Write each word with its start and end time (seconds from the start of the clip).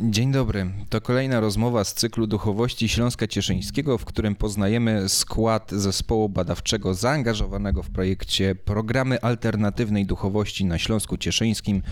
Dzień 0.00 0.32
dobry. 0.32 0.66
To 0.88 1.00
kolejna 1.00 1.40
rozmowa 1.40 1.84
z 1.84 1.94
cyklu 1.94 2.26
Duchowości 2.26 2.88
Śląska 2.88 3.26
Cieszyńskiego, 3.26 3.98
w 3.98 4.04
którym 4.04 4.34
poznajemy 4.34 5.08
skład 5.08 5.70
zespołu 5.70 6.28
badawczego 6.28 6.94
zaangażowanego 6.94 7.82
w 7.82 7.90
projekcie 7.90 8.54
Programy 8.54 9.20
Alternatywnej 9.20 10.06
Duchowości 10.06 10.64
na 10.64 10.78
Śląsku 10.78 11.16
Cieszyńskim 11.16 11.82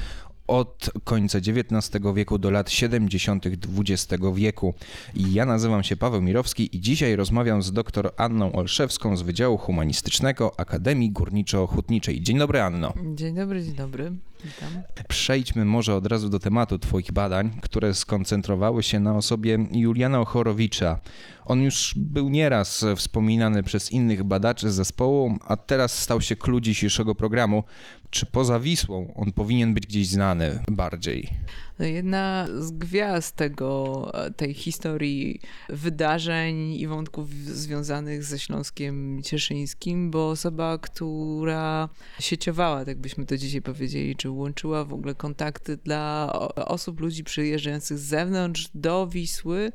od 0.46 0.90
końca 1.04 1.38
XIX 1.38 2.04
wieku 2.14 2.38
do 2.38 2.50
lat 2.50 2.70
70. 2.70 3.46
XX 3.46 4.22
wieku. 4.34 4.74
Ja 5.16 5.46
nazywam 5.46 5.82
się 5.82 5.96
Paweł 5.96 6.22
Mirowski 6.22 6.76
i 6.76 6.80
dzisiaj 6.80 7.16
rozmawiam 7.16 7.62
z 7.62 7.72
dr 7.72 8.12
Anną 8.16 8.52
Olszewską 8.52 9.16
z 9.16 9.22
Wydziału 9.22 9.58
Humanistycznego 9.58 10.60
Akademii 10.60 11.12
Górniczo-Hutniczej. 11.12 12.20
Dzień 12.20 12.38
dobry, 12.38 12.60
Anno. 12.60 12.92
Dzień 13.14 13.34
dobry, 13.34 13.64
dzień 13.64 13.74
dobry. 13.74 14.12
Witam. 14.44 14.82
Przejdźmy 15.08 15.64
może 15.64 15.94
od 15.94 16.06
razu 16.06 16.28
do 16.28 16.38
tematu 16.38 16.78
Twoich 16.78 17.12
badań, 17.12 17.50
które 17.62 17.94
skoncentrowały 17.94 18.82
się 18.82 19.00
na 19.00 19.16
osobie 19.16 19.58
Juliana 19.72 20.20
Ochorowicza. 20.20 21.00
On 21.44 21.62
już 21.62 21.94
był 21.96 22.28
nieraz 22.28 22.84
wspominany 22.96 23.62
przez 23.62 23.92
innych 23.92 24.24
badaczy 24.24 24.70
zespołu, 24.70 25.38
a 25.46 25.56
teraz 25.56 25.98
stał 25.98 26.20
się 26.20 26.36
klucz 26.36 26.64
dzisiejszego 26.64 27.14
programu. 27.14 27.64
Czy 28.10 28.26
poza 28.26 28.60
Wisłą 28.60 29.14
on 29.16 29.32
powinien 29.32 29.74
być 29.74 29.86
gdzieś 29.86 30.08
znany 30.08 30.62
bardziej? 30.68 31.30
Jedna 31.78 32.46
z 32.58 32.70
gwiazd 32.70 33.36
tego, 33.36 34.12
tej 34.36 34.54
historii 34.54 35.40
wydarzeń 35.68 36.72
i 36.72 36.86
wątków 36.86 37.34
związanych 37.34 38.24
ze 38.24 38.38
Śląskiem 38.38 39.22
Cieszyńskim, 39.22 40.10
bo 40.10 40.30
osoba, 40.30 40.78
która 40.78 41.88
sieciowała, 42.20 42.84
tak 42.84 42.98
byśmy 42.98 43.26
to 43.26 43.36
dzisiaj 43.36 43.62
powiedzieli, 43.62 44.16
czy 44.16 44.30
łączyła 44.30 44.84
w 44.84 44.92
ogóle 44.92 45.14
kontakty 45.14 45.76
dla 45.76 46.32
osób, 46.54 47.00
ludzi 47.00 47.24
przyjeżdżających 47.24 47.98
z 47.98 48.02
zewnątrz 48.02 48.68
do 48.74 49.06
Wisły, 49.06 49.72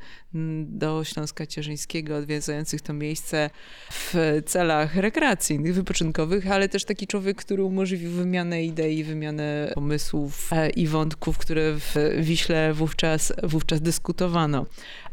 do 0.66 1.04
Śląska 1.04 1.46
Cieszyńskiego, 1.46 2.18
odwiedzających 2.18 2.82
to 2.82 2.94
miejsce 2.94 3.50
w 3.92 4.16
celach 4.46 4.96
rekreacyjnych, 4.96 5.76
wypoczynkowych, 5.76 6.52
ale 6.52 6.70
też 6.70 6.86
taki 6.86 7.08
człowiek, 7.08 7.38
który 7.38 7.64
umożliwił 7.64 8.12
wymianę 8.12 8.64
idei, 8.64 9.04
wymianę 9.04 9.72
pomysłów 9.76 10.54
e, 10.54 10.70
i 10.70 10.88
wątków, 10.88 11.38
które 11.38 11.74
w 11.80 11.91
Wiśle 12.18 12.74
wówczas, 12.74 13.34
wówczas 13.44 13.82
dyskutowano. 13.82 14.66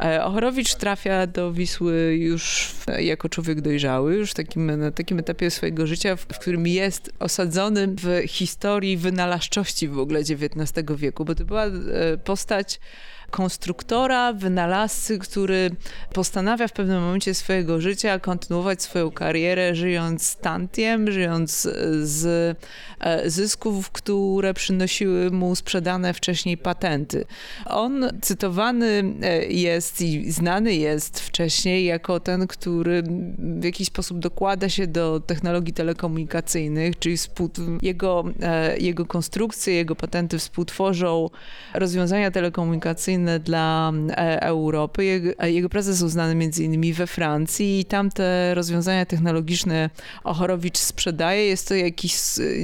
E, 0.04 0.24
Ochorowicz 0.24 0.74
trafia 0.74 1.26
do 1.26 1.52
Wisły 1.52 2.16
już 2.16 2.74
jako 2.98 3.28
człowiek 3.28 3.60
dojrzały, 3.60 4.14
już 4.14 4.34
takim, 4.34 4.80
na 4.80 4.90
takim 4.90 5.18
etapie 5.18 5.50
swojego 5.50 5.86
życia, 5.86 6.16
w, 6.16 6.20
w 6.20 6.38
którym 6.38 6.66
jest 6.66 7.12
osadzony 7.18 7.86
w 7.86 8.22
historii 8.26 8.96
wynalazczości 8.96 9.88
w 9.88 9.98
ogóle 9.98 10.20
XIX 10.20 10.86
wieku, 10.96 11.24
bo 11.24 11.34
to 11.34 11.44
była 11.44 11.64
e, 11.64 11.70
postać 12.24 12.80
konstruktora, 13.30 14.32
wynalazcy, 14.32 15.18
który 15.18 15.70
postanawia 16.12 16.68
w 16.68 16.72
pewnym 16.72 17.02
momencie 17.02 17.34
swojego 17.34 17.80
życia 17.80 18.18
kontynuować 18.18 18.82
swoją 18.82 19.10
karierę, 19.10 19.74
żyjąc 19.74 20.36
tantiem, 20.36 21.12
żyjąc 21.12 21.68
z 22.02 22.26
e, 23.00 23.30
zysków, 23.30 23.90
które 23.90 24.54
przynosiły 24.54 25.30
mu 25.30 25.56
sprzedane 25.56 26.14
wcześniej 26.14 26.56
patenty. 26.56 27.24
On 27.66 28.10
cytowany 28.22 29.14
e, 29.22 29.44
jest 29.44 30.00
i 30.00 30.32
znany 30.32 30.74
jest 30.74 31.20
wcześniej 31.20 31.84
jako 31.84 32.20
ten, 32.20 32.46
który 32.46 33.02
w 33.38 33.64
jakiś 33.64 33.88
sposób 33.88 34.18
dokłada 34.18 34.68
się 34.68 34.86
do 34.86 35.20
technologii 35.20 35.74
telekomunikacyjnych, 35.74 36.98
czyli 36.98 37.16
jego, 37.82 38.24
e, 38.42 38.78
jego 38.78 39.06
konstrukcje, 39.06 39.74
jego 39.74 39.96
patenty 39.96 40.38
współtworzą 40.38 41.30
rozwiązania 41.74 42.30
telekomunikacyjne, 42.30 43.17
dla 43.44 43.92
e, 44.10 44.42
Europy. 44.42 45.04
Jego, 45.04 45.46
jego 45.46 45.68
prezes 45.68 46.02
uznany 46.02 46.34
między 46.34 46.64
innymi 46.64 46.92
we 46.92 47.06
Francji 47.06 47.80
i 47.80 47.84
tam 47.84 48.10
te 48.10 48.54
rozwiązania 48.54 49.06
technologiczne 49.06 49.90
Ochorowicz 50.24 50.78
sprzedaje. 50.78 51.46
Jest 51.46 51.68
to 51.68 51.74
jakiś, 51.74 52.14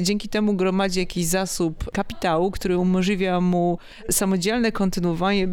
dzięki 0.02 0.28
temu 0.28 0.54
gromadzi 0.54 1.00
jakiś 1.00 1.26
zasób 1.26 1.90
kapitału, 1.90 2.50
który 2.50 2.78
umożliwia 2.78 3.40
mu 3.40 3.78
samodzielne 4.10 4.72
kontynuowanie 4.72 5.48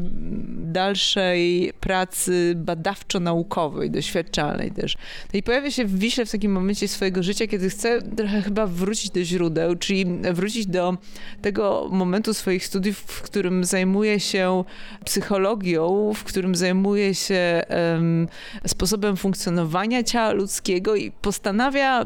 dalszej 0.71 1.73
pracy 1.79 2.53
badawczo-naukowej, 2.55 3.91
doświadczalnej 3.91 4.71
też. 4.71 4.97
No 5.33 5.39
i 5.39 5.43
pojawia 5.43 5.71
się 5.71 5.85
w 5.85 5.99
Wiśle 5.99 6.25
w 6.25 6.31
takim 6.31 6.51
momencie 6.51 6.87
swojego 6.87 7.23
życia, 7.23 7.47
kiedy 7.47 7.69
chce 7.69 8.01
trochę 8.01 8.41
chyba 8.41 8.67
wrócić 8.67 9.11
do 9.11 9.23
źródeł, 9.23 9.75
czyli 9.75 10.05
wrócić 10.33 10.67
do 10.67 10.97
tego 11.41 11.89
momentu 11.91 12.33
swoich 12.33 12.65
studiów, 12.65 12.97
w 12.97 13.21
którym 13.21 13.63
zajmuje 13.63 14.19
się 14.19 14.63
psychologią, 15.05 16.13
w 16.15 16.23
którym 16.23 16.55
zajmuje 16.55 17.15
się 17.15 17.63
um, 17.93 18.27
sposobem 18.67 19.17
funkcjonowania 19.17 20.03
ciała 20.03 20.31
ludzkiego 20.31 20.95
i 20.95 21.11
postanawia 21.11 22.05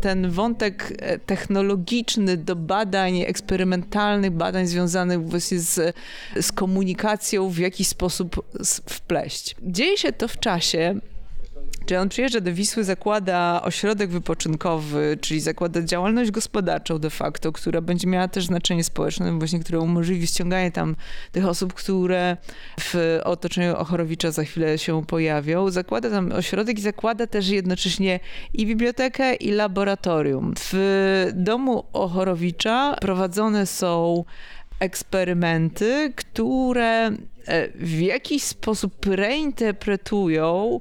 ten 0.00 0.30
wątek 0.30 0.92
e, 0.98 1.18
technologiczny 1.18 2.36
do 2.36 2.56
badań 2.56 3.20
eksperymentalnych, 3.20 4.30
badań 4.30 4.66
związanych 4.66 5.28
właśnie 5.28 5.58
z, 5.58 5.96
z 6.40 6.52
komunikacją 6.52 7.48
w 7.48 7.58
jakiś 7.58 7.88
sposób 7.88 8.42
wpleść. 8.88 9.56
Dzieje 9.62 9.96
się 9.98 10.12
to 10.12 10.28
w 10.28 10.38
czasie, 10.38 11.00
Czyli 11.86 11.98
on 11.98 12.08
przyjeżdża 12.08 12.40
do 12.40 12.52
Wisły, 12.52 12.84
zakłada 12.84 13.62
ośrodek 13.62 14.10
wypoczynkowy, 14.10 15.18
czyli 15.20 15.40
zakłada 15.40 15.82
działalność 15.82 16.30
gospodarczą 16.30 16.98
de 16.98 17.10
facto, 17.10 17.52
która 17.52 17.80
będzie 17.80 18.08
miała 18.08 18.28
też 18.28 18.46
znaczenie 18.46 18.84
społeczne, 18.84 19.38
właśnie 19.38 19.60
które 19.60 19.80
umożliwi 19.80 20.26
ściąganie 20.26 20.72
tam 20.72 20.96
tych 21.32 21.46
osób, 21.46 21.74
które 21.74 22.36
w 22.80 23.20
otoczeniu 23.24 23.76
Ochorowicza 23.76 24.30
za 24.30 24.44
chwilę 24.44 24.78
się 24.78 25.06
pojawią. 25.06 25.70
Zakłada 25.70 26.10
tam 26.10 26.32
ośrodek 26.32 26.78
i 26.78 26.82
zakłada 26.82 27.26
też 27.26 27.48
jednocześnie 27.48 28.20
i 28.54 28.66
bibliotekę, 28.66 29.34
i 29.34 29.50
laboratorium. 29.50 30.54
W 30.56 31.30
domu 31.34 31.84
Ochorowicza 31.92 32.96
prowadzone 33.00 33.66
są 33.66 34.24
eksperymenty, 34.80 36.12
które 36.16 37.06
e, 37.06 37.68
w 37.74 38.00
jakiś 38.00 38.42
sposób 38.42 39.06
reinterpretują 39.06 40.80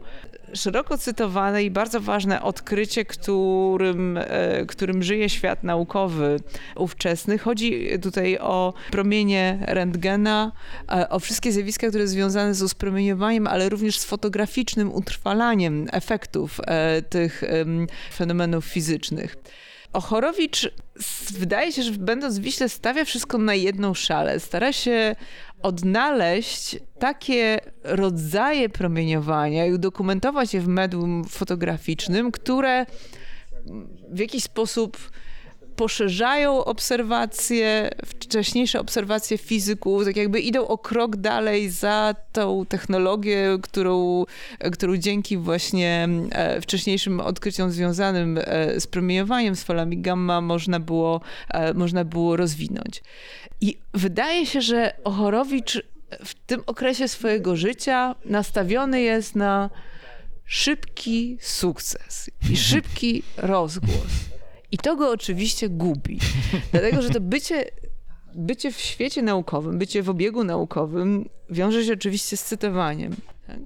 szeroko 0.56 0.98
cytowane 0.98 1.64
i 1.64 1.72
bardzo 1.72 2.00
ważne 2.00 2.42
odkrycie, 2.42 3.06
którym, 3.06 4.18
e, 4.18 4.66
którym 4.66 5.04
żyje 5.04 5.30
świat 5.30 5.64
naukowy 5.64 6.40
ówczesny. 6.76 7.38
Chodzi 7.38 8.00
tutaj 8.02 8.38
o 8.38 8.74
promienie 8.92 9.60
rentgena, 9.68 10.52
e, 10.92 11.10
o 11.10 11.20
wszystkie 11.20 11.52
zjawiska, 11.52 11.90
które 11.90 12.08
związane 12.08 12.56
są 12.56 12.68
z 12.68 12.74
promieniowaniem, 12.74 13.48
ale 13.48 13.70
również 13.70 14.00
z 14.00 14.06
fotograficznym 14.06 14.94
utrwalaniem 14.94 15.88
efektów 15.92 16.60
e, 16.68 17.02
tych 17.02 17.44
fenomenów 18.14 18.66
fizycznych. 18.66 19.36
Ochorowicz 19.96 20.70
wydaje 21.32 21.72
się, 21.72 21.84
że 21.84 21.92
będąc 21.92 22.40
w 22.40 22.42
Wiśle 22.42 22.70
stawia 22.70 23.06
wszystko 23.06 23.38
na 23.38 23.54
jedną 23.54 23.94
szalę. 23.94 24.40
Stara 24.40 24.74
się 24.74 25.16
odnaleźć 25.62 26.78
takie 27.00 27.60
rodzaje 27.84 28.70
promieniowania 28.70 29.66
i 29.66 29.74
udokumentować 29.74 30.54
je 30.54 30.62
w 30.62 30.68
medium 30.68 31.26
fotograficznym, 31.26 32.32
które 32.32 32.86
w 34.10 34.20
jakiś 34.20 34.44
sposób 34.44 34.98
poszerzają 35.76 36.66
obserwacje, 36.66 37.90
wcześniejsze 38.06 38.80
obserwacje 38.80 39.38
fizyków, 39.38 40.06
tak 40.06 40.16
jakby 40.16 40.40
idą 40.40 40.68
o 40.68 40.78
krok 40.78 41.16
dalej 41.16 41.70
za 41.70 42.16
tą 42.32 42.66
technologię, 42.66 43.58
którą, 43.62 44.26
którą 44.72 44.98
dzięki 44.98 45.38
właśnie 45.38 46.10
e, 46.32 46.62
wcześniejszym 46.62 47.20
odkryciom 47.20 47.72
związanym 47.72 48.40
e, 48.42 48.80
z 48.80 48.88
promieniowaniem, 48.88 49.56
z 49.56 49.64
falami 49.64 50.02
gamma 50.02 50.42
można 50.42 50.80
było, 50.80 51.22
e, 51.50 51.74
można 51.74 52.06
było 52.06 52.36
rozwinąć. 52.36 53.04
I 53.62 53.78
wydaje 53.94 54.46
się, 54.46 54.62
że 54.62 54.96
Ochorowicz 55.04 55.82
w 56.26 56.34
tym 56.34 56.64
okresie 56.66 57.08
swojego 57.08 57.56
życia 57.56 58.16
nastawiony 58.26 59.02
jest 59.02 59.36
na 59.36 59.70
szybki 60.46 61.38
sukces 61.42 62.30
i 62.52 62.58
szybki 62.58 63.24
rozgłos. 63.38 64.35
I 64.72 64.78
to 64.78 64.96
go 64.96 65.12
oczywiście 65.12 65.70
gubi. 65.70 66.20
Dlatego, 66.72 67.02
że 67.02 67.10
to 67.10 67.20
bycie, 67.20 67.66
bycie 68.36 68.72
w 68.72 68.80
świecie 68.80 69.22
naukowym, 69.22 69.78
bycie 69.78 70.04
w 70.04 70.10
obiegu 70.10 70.44
naukowym 70.44 71.30
wiąże 71.50 71.84
się 71.84 71.94
oczywiście 71.94 72.38
z 72.38 72.44
cytowaniem. 72.44 73.16
Tak? 73.48 73.60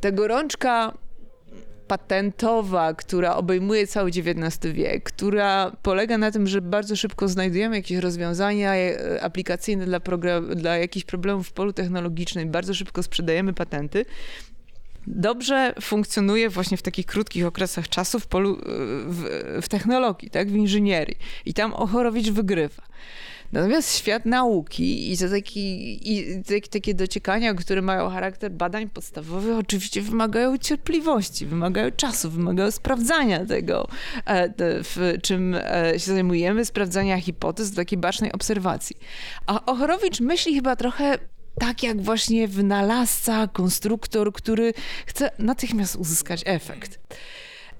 Ta 0.00 0.10
gorączka 0.10 0.92
patentowa, 1.90 2.94
która 2.94 3.36
obejmuje 3.36 3.86
cały 3.86 4.10
XIX 4.10 4.74
wiek, 4.74 5.04
która 5.04 5.76
polega 5.82 6.18
na 6.18 6.30
tym, 6.30 6.46
że 6.46 6.62
bardzo 6.62 6.96
szybko 6.96 7.28
znajdujemy 7.28 7.76
jakieś 7.76 7.98
rozwiązania 7.98 8.74
e, 8.74 9.22
aplikacyjne 9.22 9.86
dla, 9.86 10.00
dla 10.56 10.76
jakichś 10.76 11.04
problemów 11.04 11.48
w 11.48 11.52
polu 11.52 11.72
technologicznym, 11.72 12.50
bardzo 12.50 12.74
szybko 12.74 13.02
sprzedajemy 13.02 13.52
patenty, 13.52 14.04
dobrze 15.06 15.74
funkcjonuje 15.80 16.48
właśnie 16.48 16.76
w 16.76 16.82
takich 16.82 17.06
krótkich 17.06 17.46
okresach 17.46 17.88
czasu 17.88 18.20
w 18.20 18.26
polu, 18.26 18.58
w, 19.06 19.24
w 19.62 19.68
technologii, 19.68 20.30
tak, 20.30 20.48
w 20.50 20.56
inżynierii. 20.56 21.16
I 21.46 21.54
tam 21.54 21.72
Ochorowicz 21.72 22.30
wygrywa. 22.30 22.82
Natomiast 23.52 23.98
świat 23.98 24.26
nauki 24.26 25.12
i, 25.12 25.18
to 25.18 25.28
taki, 25.28 25.98
i 26.12 26.42
takie 26.70 26.94
dociekania, 26.94 27.54
które 27.54 27.82
mają 27.82 28.08
charakter 28.08 28.50
badań 28.50 28.88
podstawowych, 28.88 29.58
oczywiście 29.58 30.02
wymagają 30.02 30.58
cierpliwości, 30.58 31.46
wymagają 31.46 31.90
czasu, 31.90 32.30
wymagają 32.30 32.70
sprawdzania 32.70 33.46
tego, 33.46 33.88
e, 34.26 34.52
w 34.58 35.14
czym 35.22 35.54
e, 35.54 35.92
się 35.98 36.12
zajmujemy, 36.12 36.64
sprawdzania 36.64 37.20
hipotez, 37.20 37.74
takiej 37.74 37.98
bacznej 37.98 38.32
obserwacji. 38.32 38.96
A 39.46 39.66
Ochorowicz 39.66 40.20
myśli 40.20 40.54
chyba 40.54 40.76
trochę 40.76 41.18
tak 41.58 41.82
jak 41.82 42.02
właśnie 42.02 42.48
wynalazca, 42.48 43.48
konstruktor, 43.48 44.32
który 44.32 44.74
chce 45.06 45.30
natychmiast 45.38 45.96
uzyskać 45.96 46.42
efekt. 46.46 47.00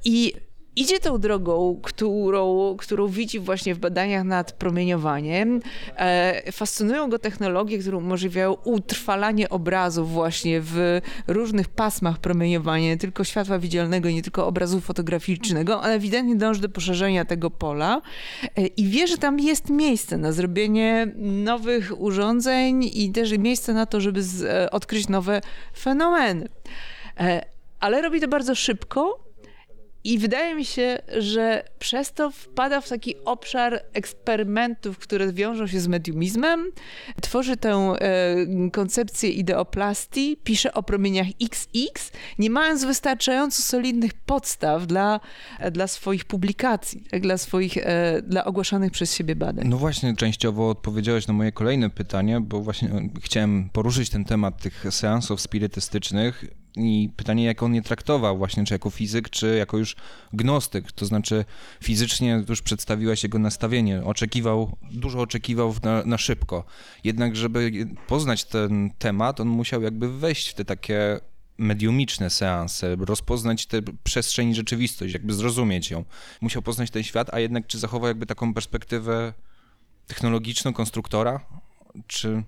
I 0.05 0.35
idzie 0.81 1.01
tą 1.01 1.19
drogą, 1.19 1.81
którą, 1.83 2.77
którą 2.79 3.09
widzi 3.09 3.41
właśnie 3.41 3.75
w 3.75 3.79
badaniach 3.79 4.25
nad 4.25 4.53
promieniowaniem. 4.53 5.61
E, 5.97 6.53
fascynują 6.53 7.11
go 7.11 7.19
technologie, 7.19 7.79
które 7.79 7.97
umożliwiają 7.97 8.57
utrwalanie 8.65 9.49
obrazów 9.49 10.13
właśnie 10.13 10.61
w 10.61 11.01
różnych 11.27 11.69
pasmach 11.69 12.19
promieniowania, 12.19 12.87
nie 12.87 12.97
tylko 12.97 13.25
światła 13.25 13.59
widzialnego, 13.59 14.11
nie 14.11 14.23
tylko 14.23 14.47
obrazu 14.47 14.81
fotograficznego, 14.81 15.83
ale 15.83 15.95
ewidentnie 15.95 16.37
dąży 16.37 16.61
do 16.61 16.69
poszerzenia 16.69 17.25
tego 17.25 17.51
pola 17.51 18.03
e, 18.57 18.67
i 18.67 18.87
wie, 18.87 19.07
że 19.07 19.19
tam 19.19 19.39
jest 19.39 19.71
miejsce 19.71 20.19
na 20.19 20.33
zrobienie 20.33 21.13
nowych 21.17 22.01
urządzeń 22.01 22.91
i 22.93 23.13
też 23.13 23.39
miejsce 23.39 23.75
na 23.75 23.87
to, 23.87 24.01
żeby 24.01 24.23
z, 24.23 24.43
e, 24.43 24.71
odkryć 24.71 25.09
nowe 25.09 25.41
fenomeny. 25.79 26.49
Ale 27.81 28.03
robi 28.03 28.21
to 28.21 28.29
bardzo 28.29 28.55
szybko, 28.55 29.30
i 30.05 30.19
wydaje 30.19 30.55
mi 30.55 30.65
się, 30.65 30.99
że 31.19 31.65
przez 31.79 32.13
to 32.13 32.31
wpada 32.31 32.81
w 32.81 32.89
taki 32.89 33.15
obszar 33.25 33.83
eksperymentów, 33.93 34.99
które 34.99 35.33
wiążą 35.33 35.67
się 35.67 35.81
z 35.81 35.89
mediumizmem, 35.89 36.71
tworzy 37.23 37.57
tę 37.57 37.71
e, 37.71 38.71
koncepcję 38.73 39.31
ideoplastii, 39.31 40.37
pisze 40.45 40.75
o 40.75 40.83
promieniach 40.83 41.27
XX, 41.43 42.13
nie 42.39 42.51
mając 42.51 42.85
wystarczająco 42.85 43.63
solidnych 43.63 44.15
podstaw 44.15 44.87
dla, 44.87 45.21
dla 45.73 45.87
swoich 45.87 46.25
publikacji, 46.25 47.05
dla 47.21 47.39
swoich, 47.39 47.77
e, 47.77 48.23
dla 48.23 48.45
ogłaszanych 48.45 48.93
przez 48.93 49.15
siebie 49.15 49.37
badań. 49.37 49.69
No 49.69 49.77
właśnie, 49.77 50.17
częściowo 50.17 50.71
odpowiedziałeś 50.71 51.27
na 51.27 51.35
moje 51.35 51.53
kolejne 51.53 51.91
pytanie, 51.91 52.41
bo 52.41 52.61
właśnie 52.61 53.11
chciałem 53.23 53.71
poruszyć 53.73 54.11
ten 54.11 54.25
temat 54.25 54.63
tych 54.63 54.85
seansów 54.91 55.41
spirytystycznych 55.41 56.60
i 56.81 57.11
pytanie, 57.17 57.45
jak 57.45 57.63
on 57.63 57.75
je 57.75 57.83
traktował, 57.83 58.39
właśnie, 58.39 58.65
czy 58.65 58.75
jako 58.75 58.91
fizyk, 58.91 59.31
czy 59.31 59.57
jako 59.57 59.79
już 59.79 59.97
gnostyk. 60.33 60.93
To 60.93 61.07
znaczy, 61.07 61.45
fizycznie 61.83 62.45
już 62.49 62.63
przedstawiłaś 62.63 63.23
jego 63.23 63.39
nastawienie. 63.39 64.05
Oczekiwał, 64.05 64.77
dużo 64.91 65.21
oczekiwał 65.21 65.75
na, 65.83 66.05
na 66.05 66.19
szybko. 66.19 66.65
Jednak, 67.05 67.37
żeby 67.37 67.87
poznać 68.07 68.45
ten 68.45 68.91
temat, 68.99 69.41
on 69.41 69.49
musiał 69.49 69.83
jakby 69.83 70.19
wejść 70.19 70.49
w 70.49 70.55
te 70.55 70.65
takie 70.65 71.21
mediumiczne 71.59 72.31
seanse, 72.31 72.97
rozpoznać 72.97 73.67
tę 73.67 73.81
przestrzeń 74.05 74.51
i 74.51 74.55
rzeczywistość, 74.55 75.15
jakby 75.15 75.35
zrozumieć 75.35 75.91
ją. 75.91 76.05
Musiał 76.41 76.63
poznać 76.63 76.91
ten 76.91 77.03
świat, 77.03 77.35
a 77.35 77.41
jednak 77.41 77.67
czy 77.67 77.79
zachował 77.79 78.09
jakby 78.09 78.27
taką 78.27 78.55
perspektywę 78.55 79.33
technologiczną 80.07 80.73
konstruktora, 80.73 81.41
czy... 82.07 82.43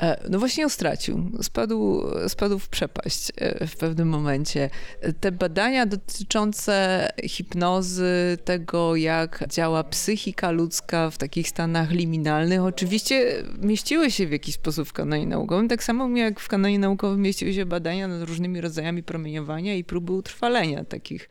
E, 0.00 0.20
no 0.30 0.38
właśnie 0.38 0.62
ją 0.62 0.68
stracił. 0.68 1.30
Spadł, 1.42 2.04
spadł 2.28 2.58
w 2.58 2.68
przepaść 2.68 3.32
e, 3.36 3.66
w 3.66 3.76
pewnym 3.76 4.08
momencie. 4.08 4.70
Te 5.20 5.32
badania 5.32 5.86
dotyczące 5.86 7.08
hipnozy, 7.24 8.38
tego 8.44 8.96
jak 8.96 9.44
działa 9.48 9.84
psychika 9.84 10.50
ludzka 10.50 11.10
w 11.10 11.18
takich 11.18 11.48
stanach 11.48 11.90
liminalnych, 11.90 12.62
oczywiście 12.62 13.42
mieściły 13.62 14.10
się 14.10 14.26
w 14.26 14.32
jakiś 14.32 14.54
sposób 14.54 14.88
w 14.88 14.92
kanonie 14.92 15.26
naukowym, 15.26 15.68
tak 15.68 15.84
samo 15.84 16.16
jak 16.16 16.40
w 16.40 16.48
kanonie 16.48 16.78
naukowym 16.78 17.22
mieściły 17.22 17.52
się 17.52 17.66
badania 17.66 18.08
nad 18.08 18.28
różnymi 18.28 18.60
rodzajami 18.60 19.02
promieniowania 19.02 19.74
i 19.74 19.84
próby 19.84 20.12
utrwalenia 20.12 20.84
takich, 20.84 21.28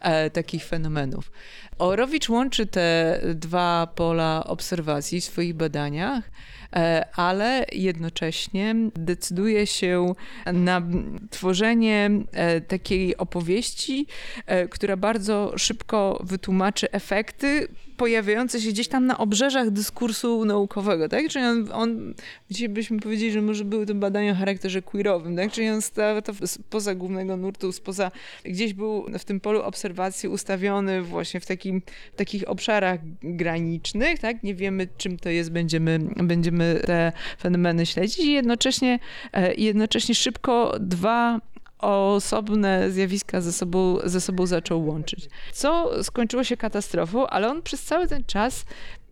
e, 0.00 0.30
takich 0.30 0.64
fenomenów. 0.64 1.30
Orowicz 1.78 2.28
łączy 2.28 2.66
te 2.66 3.20
dwa 3.34 3.86
pola 3.94 4.44
obserwacji 4.44 5.20
w 5.20 5.24
swoich 5.24 5.54
badaniach. 5.54 6.30
E, 6.76 7.06
ale 7.16 7.66
jednocześnie 7.72 8.74
decyduje 8.94 9.66
się 9.66 10.14
na 10.52 10.82
tworzenie 11.30 12.10
e, 12.32 12.60
takiej 12.60 13.16
opowieści, 13.16 14.06
e, 14.46 14.68
która 14.68 14.96
bardzo 14.96 15.52
szybko 15.56 16.22
wytłumaczy 16.24 16.90
efekty 16.90 17.68
pojawiające 17.96 18.60
się 18.60 18.68
gdzieś 18.68 18.88
tam 18.88 19.06
na 19.06 19.18
obrzeżach 19.18 19.70
dyskursu 19.70 20.44
naukowego, 20.44 21.08
tak? 21.08 21.28
Czyli 21.28 21.44
on, 21.44 21.68
on 21.72 22.14
dzisiaj 22.50 22.68
byśmy 22.68 23.00
powiedzieli, 23.00 23.32
że 23.32 23.42
może 23.42 23.64
były 23.64 23.86
to 23.86 23.94
badania 23.94 24.32
o 24.32 24.34
charakterze 24.34 24.82
queerowym, 24.82 25.36
tak? 25.36 25.52
Czyli 25.52 25.68
on 25.68 25.82
stał 25.82 26.22
to 26.22 26.46
spoza 26.46 26.94
głównego 26.94 27.36
nurtu, 27.36 27.72
spoza, 27.72 28.10
gdzieś 28.44 28.74
był 28.74 29.06
w 29.18 29.24
tym 29.24 29.40
polu 29.40 29.62
obserwacji 29.62 30.28
ustawiony 30.28 31.02
właśnie 31.02 31.40
w, 31.40 31.46
takim, 31.46 31.82
w 32.12 32.16
takich 32.16 32.48
obszarach 32.48 33.00
granicznych, 33.22 34.18
tak? 34.18 34.42
Nie 34.42 34.54
wiemy, 34.54 34.88
czym 34.98 35.18
to 35.18 35.28
jest, 35.28 35.52
będziemy, 35.52 35.98
będziemy 36.16 36.61
te 36.86 37.12
fenomeny 37.40 37.86
śledzić 37.86 38.18
i 38.18 38.32
jednocześnie, 38.32 38.98
e, 39.32 39.54
jednocześnie 39.54 40.14
szybko 40.14 40.74
dwa 40.80 41.40
osobne 41.78 42.90
zjawiska 42.90 43.40
ze 43.40 43.52
sobą, 43.52 43.98
ze 44.04 44.20
sobą 44.20 44.46
zaczął 44.46 44.86
łączyć. 44.86 45.28
Co 45.52 45.90
skończyło 46.04 46.44
się 46.44 46.56
katastrofą, 46.56 47.26
ale 47.26 47.50
on 47.50 47.62
przez 47.62 47.82
cały 47.82 48.08
ten 48.08 48.24
czas 48.24 48.64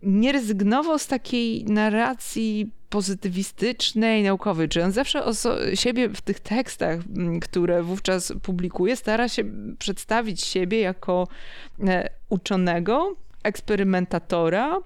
nie 0.03 0.33
rezygnował 0.33 0.99
z 0.99 1.07
takiej 1.07 1.65
narracji 1.65 2.73
pozytywistycznej, 2.89 4.23
naukowej, 4.23 4.69
czy 4.69 4.85
on 4.85 4.93
zawsze 4.93 5.25
o 5.25 5.33
siebie 5.75 6.09
w 6.09 6.21
tych 6.21 6.41
tekstach, 6.41 6.99
które 7.43 7.83
wówczas 7.83 8.33
publikuje, 8.43 8.97
stara 8.97 9.29
się 9.29 9.45
przedstawić 9.79 10.41
siebie 10.41 10.81
jako 10.81 11.29
e, 11.87 12.11
uczonego, 12.29 13.17
eksperymentatora, 13.43 14.79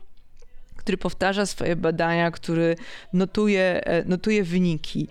który 0.84 0.98
powtarza 0.98 1.46
swoje 1.46 1.76
badania, 1.76 2.30
który 2.30 2.76
notuje, 3.12 3.84
e, 3.86 4.04
notuje 4.04 4.44
wyniki. 4.44 5.08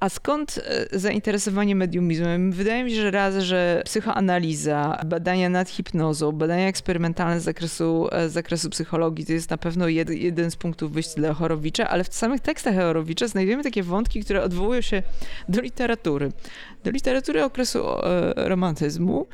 A 0.00 0.08
skąd 0.08 0.60
e, 0.92 0.98
zainteresowanie 0.98 1.74
mediumizmem? 1.74 2.52
Wydaje 2.52 2.84
mi 2.84 2.90
się, 2.90 2.96
że 2.96 3.10
raz, 3.10 3.36
że 3.36 3.82
psychoanaliza, 3.84 5.00
badania 5.06 5.48
nad 5.48 5.68
hipnozą, 5.68 6.32
badania 6.32 6.68
eksperymentalne 6.68 7.40
z 7.40 7.44
zakresu, 7.44 8.08
e, 8.12 8.28
z 8.28 8.32
zakresu 8.32 8.70
psychologii 8.70 9.26
to 9.26 9.32
jest 9.32 9.50
na 9.50 9.56
pewno 9.56 9.88
jed, 9.88 10.10
jeden 10.10 10.50
z 10.50 10.56
punktów 10.56 10.92
wyjścia 10.92 11.14
dla 11.16 11.34
Chorowicza, 11.34 11.88
ale 11.88 12.04
w 12.04 12.14
samych 12.14 12.40
tekstach 12.40 12.74
Chorowicza 12.74 13.28
znajdujemy 13.28 13.62
takie 13.62 13.82
wątki, 13.82 14.24
które 14.24 14.42
odwołują 14.42 14.80
się 14.80 15.02
do 15.48 15.60
literatury. 15.60 16.32
Do 16.84 16.90
literatury 16.90 17.44
okresu 17.44 17.78
e, 17.88 18.32
romantyzmu, 18.48 19.26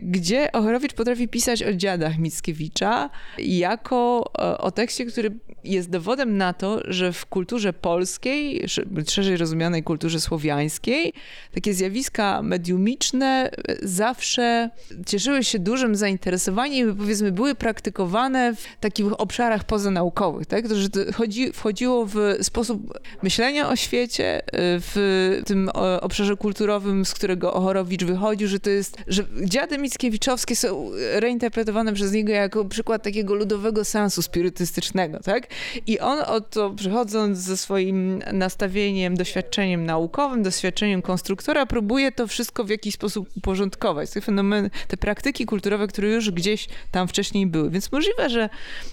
gdzie 0.00 0.52
Ochorowicz 0.52 0.92
potrafi 0.92 1.28
pisać 1.28 1.62
o 1.62 1.72
dziadach 1.72 2.18
Mickiewicza 2.18 3.10
jako 3.38 4.30
o 4.58 4.70
tekście, 4.70 5.06
który 5.06 5.30
jest 5.64 5.90
dowodem 5.90 6.36
na 6.36 6.52
to, 6.52 6.80
że 6.84 7.12
w 7.12 7.26
kulturze 7.26 7.72
polskiej, 7.72 8.66
szerzej 9.08 9.36
rozumianej 9.36 9.79
kulturze 9.82 10.20
słowiańskiej, 10.20 11.12
takie 11.54 11.74
zjawiska 11.74 12.42
mediumiczne 12.42 13.50
zawsze 13.82 14.70
cieszyły 15.06 15.44
się 15.44 15.58
dużym 15.58 15.96
zainteresowaniem 15.96 16.90
i 16.90 16.94
powiedzmy 16.94 17.32
były 17.32 17.54
praktykowane 17.54 18.54
w 18.54 18.66
takich 18.80 19.20
obszarach 19.20 19.64
pozanaukowych, 19.64 20.46
tak? 20.46 20.68
To, 20.68 20.76
że 20.76 20.88
to 20.88 21.00
chodzi, 21.12 21.52
wchodziło 21.52 22.06
w 22.06 22.16
sposób 22.42 22.98
myślenia 23.22 23.68
o 23.68 23.76
świecie, 23.76 24.42
w 24.52 25.40
tym 25.46 25.70
obszarze 26.00 26.36
kulturowym, 26.36 27.04
z 27.04 27.14
którego 27.14 27.54
Ochorowicz 27.54 28.04
wychodził, 28.04 28.48
że 28.48 28.60
to 28.60 28.70
jest, 28.70 28.96
że 29.06 29.24
dziady 29.44 29.78
Mickiewiczowskie 29.78 30.56
są 30.56 30.90
reinterpretowane 31.14 31.92
przez 31.92 32.12
niego 32.12 32.32
jako 32.32 32.64
przykład 32.64 33.02
takiego 33.02 33.34
ludowego 33.34 33.84
sensu 33.84 34.22
spirytystycznego, 34.22 35.20
tak? 35.20 35.46
I 35.86 35.98
on 35.98 36.18
oto 36.26 36.70
przychodząc 36.70 37.38
ze 37.38 37.56
swoim 37.56 38.22
nastawieniem, 38.32 39.16
doświadczeniem 39.16 39.69
doświadczeniem 39.70 39.86
naukowym, 39.86 40.42
doświadczeniem 40.42 41.02
konstruktora, 41.02 41.66
próbuje 41.66 42.12
to 42.12 42.26
wszystko 42.26 42.64
w 42.64 42.68
jakiś 42.70 42.94
sposób 42.94 43.28
uporządkować. 43.36 44.10
Te 44.10 44.20
fenomeny, 44.20 44.70
te 44.88 44.96
praktyki 44.96 45.46
kulturowe, 45.46 45.86
które 45.86 46.08
już 46.08 46.30
gdzieś 46.30 46.68
tam 46.90 47.08
wcześniej 47.08 47.46
były. 47.46 47.70
Więc 47.70 47.92
możliwe, 47.92 48.30
że 48.30 48.48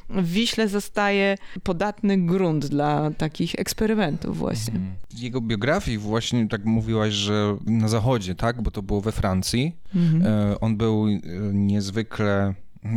w 0.09 0.27
Wiśle 0.31 0.67
zostaje 0.67 1.37
podatny 1.63 2.17
grunt 2.17 2.65
dla 2.65 3.11
takich 3.17 3.55
eksperymentów 3.55 4.37
właśnie. 4.37 4.73
Mhm. 4.73 4.95
Jego 5.17 5.41
biografii 5.41 5.97
właśnie 5.97 6.47
tak 6.47 6.65
mówiłaś, 6.65 7.13
że 7.13 7.57
na 7.65 7.87
zachodzie, 7.87 8.35
tak? 8.35 8.61
Bo 8.61 8.71
to 8.71 8.81
było 8.81 9.01
we 9.01 9.11
Francji. 9.11 9.75
Mhm. 9.95 10.25
E, 10.25 10.59
on 10.59 10.77
był 10.77 11.07
e, 11.07 11.19
niezwykle 11.53 12.53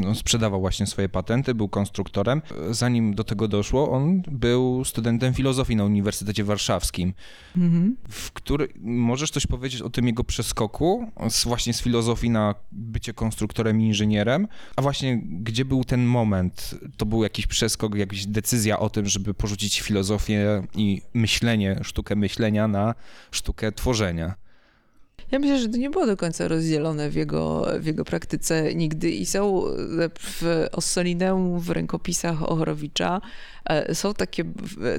On 0.07 0.15
sprzedawał 0.15 0.61
właśnie 0.61 0.87
swoje 0.87 1.09
patenty, 1.09 1.55
był 1.55 1.69
konstruktorem. 1.69 2.43
Zanim 2.71 3.15
do 3.15 3.25
tego 3.25 3.49
doszło, 3.49 3.91
on 3.91 4.23
był 4.23 4.85
studentem 4.85 5.35
filozofii 5.35 5.77
na 5.77 5.85
Uniwersytecie 5.85 6.45
Warszawskim, 6.45 7.15
Mhm. 7.57 7.97
w 8.09 8.33
który 8.33 8.69
możesz 8.81 9.31
coś 9.31 9.47
powiedzieć 9.47 9.83
o 9.83 9.91
tym 9.91 10.07
jego 10.07 10.25
przeskoku 10.25 11.11
z, 11.29 11.45
właśnie 11.45 11.75
z 11.75 11.83
filozofii 11.83 12.31
na 12.31 12.55
bycie 12.73 13.15
konstruktorem 13.15 13.81
i 13.81 13.85
inżynierem, 13.85 14.49
a 14.77 14.83
właśnie 14.83 15.23
gdzie 15.23 15.65
był 15.65 15.85
ten 15.85 16.05
moment? 16.05 16.75
To 16.97 17.07
był 17.07 17.23
jakiś 17.23 17.47
przeskok, 17.47 17.95
jakaś 17.95 18.27
decyzja 18.27 18.79
o 18.79 18.91
tym, 18.91 19.07
żeby 19.07 19.35
porzucić 19.35 19.81
filozofię 19.81 20.63
i 20.75 21.03
myślenie, 21.15 21.81
sztukę 21.83 22.17
myślenia 22.17 22.69
na 22.69 22.95
sztukę 23.31 23.73
tworzenia. 23.73 24.35
Ja 25.31 25.39
myślę, 25.39 25.59
że 25.59 25.69
to 25.69 25.77
nie 25.77 25.91
było 25.91 26.07
do 26.07 26.17
końca 26.17 26.49
rozdzielone 26.49 27.11
w 27.11 27.15
jego, 27.15 27.67
w 27.81 27.87
jego 27.87 28.05
praktyce 28.05 28.75
nigdy 28.75 29.11
i 29.11 29.27
są 29.27 29.63
w 30.19 30.67
Ossolineum, 30.73 31.61
w 31.61 31.71
rękopisach 31.71 32.43
Ochorowicza, 32.43 33.21
e, 33.65 33.95
są 33.95 34.15
takie 34.15 34.45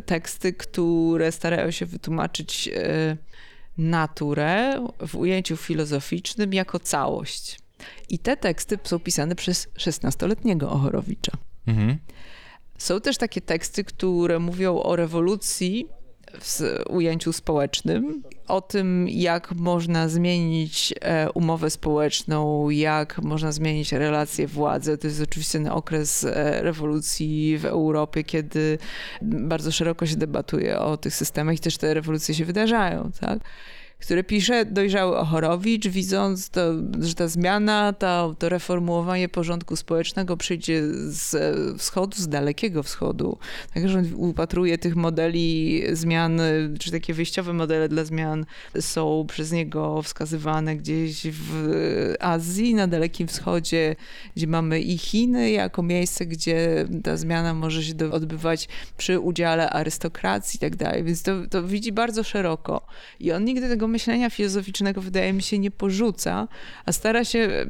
teksty, 0.05 0.53
które 0.53 1.31
starają 1.31 1.71
się 1.71 1.85
wytłumaczyć 1.85 2.69
e, 2.73 3.17
naturę 3.77 4.85
w 5.07 5.15
ujęciu 5.15 5.57
filozoficznym 5.57 6.53
jako 6.53 6.79
całość. 6.79 7.59
I 8.09 8.19
te 8.19 8.37
teksty 8.37 8.79
są 8.83 8.99
pisane 8.99 9.35
przez 9.35 9.67
16-letniego 9.67 10.69
Ochorowicza. 10.69 11.31
Mhm. 11.67 11.97
Są 12.77 13.01
też 13.01 13.17
takie 13.17 13.41
teksty, 13.41 13.83
które 13.83 14.39
mówią 14.39 14.81
o 14.83 14.95
rewolucji 14.95 15.87
w 16.39 16.61
ujęciu 16.89 17.33
społecznym, 17.33 18.23
o 18.47 18.61
tym, 18.61 19.09
jak 19.09 19.51
można 19.51 20.07
zmienić 20.07 20.93
e, 21.01 21.31
umowę 21.31 21.69
społeczną, 21.69 22.69
jak 22.69 23.21
można 23.21 23.51
zmienić 23.51 23.91
relacje 23.91 24.47
władzy. 24.47 24.97
To 24.97 25.07
jest 25.07 25.21
oczywiście 25.21 25.59
ten 25.59 25.67
okres 25.67 26.23
e, 26.23 26.61
rewolucji 26.61 27.57
w 27.57 27.65
Europie, 27.65 28.23
kiedy 28.23 28.77
bardzo 29.21 29.71
szeroko 29.71 30.05
się 30.05 30.15
debatuje 30.15 30.79
o 30.79 30.97
tych 30.97 31.15
systemach 31.15 31.55
i 31.55 31.59
też 31.59 31.77
te 31.77 31.93
rewolucje 31.93 32.35
się 32.35 32.45
wydarzają, 32.45 33.11
tak? 33.19 33.39
Które 34.01 34.23
pisze 34.23 34.65
dojrzały 34.65 35.17
Ochorowicz, 35.17 35.87
widząc, 35.87 36.49
to, 36.49 36.73
że 36.99 37.15
ta 37.15 37.27
zmiana, 37.27 37.93
to, 37.93 38.35
to 38.39 38.49
reformułowanie 38.49 39.29
porządku 39.29 39.75
społecznego 39.75 40.37
przyjdzie 40.37 40.81
z 41.07 41.35
wschodu, 41.79 42.17
z 42.17 42.27
dalekiego 42.27 42.83
wschodu. 42.83 43.37
Także 43.73 43.99
on 43.99 44.05
upatruje 44.15 44.77
tych 44.77 44.95
modeli 44.95 45.83
zmian, 45.91 46.41
czy 46.79 46.91
takie 46.91 47.13
wyjściowe 47.13 47.53
modele 47.53 47.89
dla 47.89 48.03
zmian 48.03 48.45
są 48.79 49.25
przez 49.27 49.51
niego 49.51 50.01
wskazywane 50.01 50.75
gdzieś 50.75 51.27
w 51.31 52.15
Azji, 52.19 52.75
na 52.75 52.87
Dalekim 52.87 53.27
Wschodzie, 53.27 53.95
gdzie 54.35 54.47
mamy 54.47 54.81
i 54.81 54.97
Chiny 54.97 55.51
jako 55.51 55.83
miejsce, 55.83 56.25
gdzie 56.25 56.85
ta 57.03 57.17
zmiana 57.17 57.53
może 57.53 57.83
się 57.83 57.93
odbywać 58.11 58.67
przy 58.97 59.19
udziale 59.19 59.69
arystokracji 59.69 60.57
i 60.57 60.59
tak 60.59 60.75
dalej. 60.75 61.03
Więc 61.03 61.23
to, 61.23 61.47
to 61.49 61.63
widzi 61.63 61.91
bardzo 61.91 62.23
szeroko. 62.23 62.85
I 63.19 63.31
on 63.31 63.45
nigdy 63.45 63.69
tego 63.69 63.87
myślenia 63.91 64.29
filozoficznego, 64.29 65.01
wydaje 65.01 65.33
mi 65.33 65.43
się, 65.43 65.59
nie 65.59 65.71
porzuca, 65.71 66.47
a 66.85 66.91
stara 66.91 67.25
się. 67.25 67.65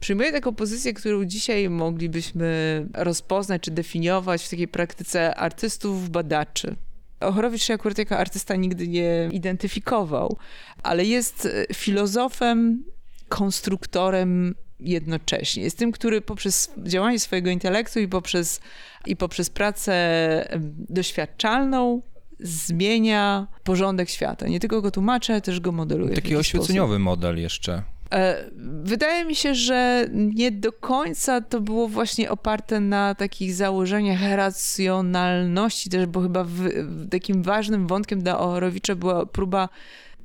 Przyjmuje 0.00 0.32
taką 0.32 0.54
pozycję, 0.54 0.94
którą 0.94 1.24
dzisiaj 1.24 1.70
moglibyśmy 1.70 2.86
rozpoznać 2.94 3.62
czy 3.62 3.70
definiować 3.70 4.44
w 4.44 4.50
takiej 4.50 4.68
praktyce 4.68 5.34
artystów, 5.34 6.10
badaczy. 6.10 6.76
Ochorowicz 7.20 7.62
się 7.62 7.74
akurat 7.74 7.98
jako 7.98 8.18
artysta 8.18 8.56
nigdy 8.56 8.88
nie 8.88 9.28
identyfikował, 9.32 10.36
ale 10.82 11.04
jest 11.04 11.46
e, 11.46 11.74
filozofem, 11.74 12.84
konstruktorem 13.28 14.54
jednocześnie. 14.80 15.62
Jest 15.62 15.78
tym, 15.78 15.92
który 15.92 16.20
poprzez 16.20 16.72
działanie 16.78 17.20
swojego 17.20 17.50
intelektu 17.50 18.00
i 18.00 18.08
poprzez, 18.08 18.60
i 19.06 19.16
poprzez 19.16 19.50
pracę 19.50 20.58
doświadczalną 20.88 22.02
zmienia 22.42 23.46
porządek 23.64 24.10
świata. 24.10 24.48
Nie 24.48 24.60
tylko 24.60 24.82
go 24.82 24.90
tłumaczy, 24.90 25.32
ale 25.32 25.40
też 25.40 25.60
go 25.60 25.72
modeluje. 25.72 26.12
w 26.12 26.14
Taki 26.14 26.32
jakiś 26.32 26.48
sposób. 26.48 26.60
oświeceniowy 26.60 26.98
model 26.98 27.38
jeszcze. 27.40 27.82
E, 28.12 28.44
Wydaje 28.82 29.24
mi 29.24 29.34
się, 29.34 29.54
że 29.54 30.06
nie 30.12 30.50
do 30.50 30.72
końca 30.72 31.40
to 31.40 31.60
było 31.60 31.88
właśnie 31.88 32.30
oparte 32.30 32.80
na 32.80 33.14
takich 33.14 33.54
założeniach 33.54 34.20
racjonalności 34.36 35.90
też, 35.90 36.06
bo 36.06 36.20
chyba 36.20 36.44
w, 36.44 36.50
w 36.50 37.08
takim 37.08 37.42
ważnym 37.42 37.86
wątkiem 37.86 38.22
dla 38.22 38.38
Ochorowicza 38.38 38.94
była 38.94 39.26
próba 39.26 39.68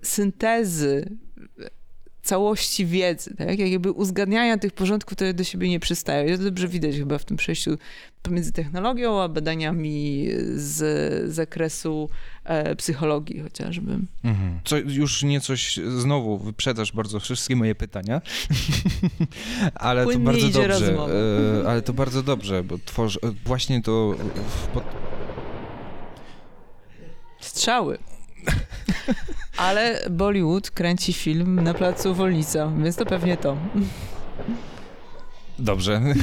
syntezy 0.01 1.17
całości 2.25 2.85
wiedzy, 2.85 3.35
tak? 3.37 3.59
jakby 3.59 3.91
uzgadniania 3.91 4.57
tych 4.57 4.73
porządków, 4.73 5.15
które 5.15 5.33
do 5.33 5.43
siebie 5.43 5.69
nie 5.69 5.79
przystają. 5.79 6.33
I 6.33 6.37
to 6.37 6.43
dobrze 6.43 6.67
widać 6.67 6.95
chyba 6.95 7.17
w 7.17 7.25
tym 7.25 7.37
przejściu 7.37 7.77
pomiędzy 8.21 8.51
technologią 8.51 9.21
a 9.21 9.27
badaniami 9.27 10.27
z 10.55 11.33
zakresu 11.33 12.09
e, 12.43 12.75
psychologii 12.75 13.39
chociażby. 13.39 13.99
Mhm. 14.23 14.59
Co, 14.63 14.77
już 14.77 15.23
nie 15.23 15.41
coś, 15.41 15.79
znowu 15.97 16.37
wyprzedzasz 16.37 16.91
bardzo 16.91 17.19
wszystkie 17.19 17.55
moje 17.55 17.75
pytania, 17.75 18.21
ale 19.75 20.01
to 20.01 20.07
Płynnie 20.07 20.25
bardzo 20.25 20.47
idzie 20.47 20.67
dobrze, 20.67 20.97
e, 21.63 21.69
ale 21.69 21.81
to 21.81 21.93
bardzo 21.93 22.23
dobrze, 22.23 22.63
bo 22.63 22.77
tworzy, 22.85 23.19
e, 23.23 23.31
właśnie 23.45 23.81
to 23.81 24.15
pod, 24.73 24.83
Strzały. 27.39 27.97
Ale 29.57 30.01
Bollywood 30.09 30.71
kręci 30.71 31.13
film 31.13 31.63
na 31.63 31.73
placu 31.73 32.15
Wolnica, 32.15 32.71
więc 32.83 32.95
to 32.95 33.05
pewnie 33.05 33.37
to. 33.37 33.57
Dobrze. 35.59 36.01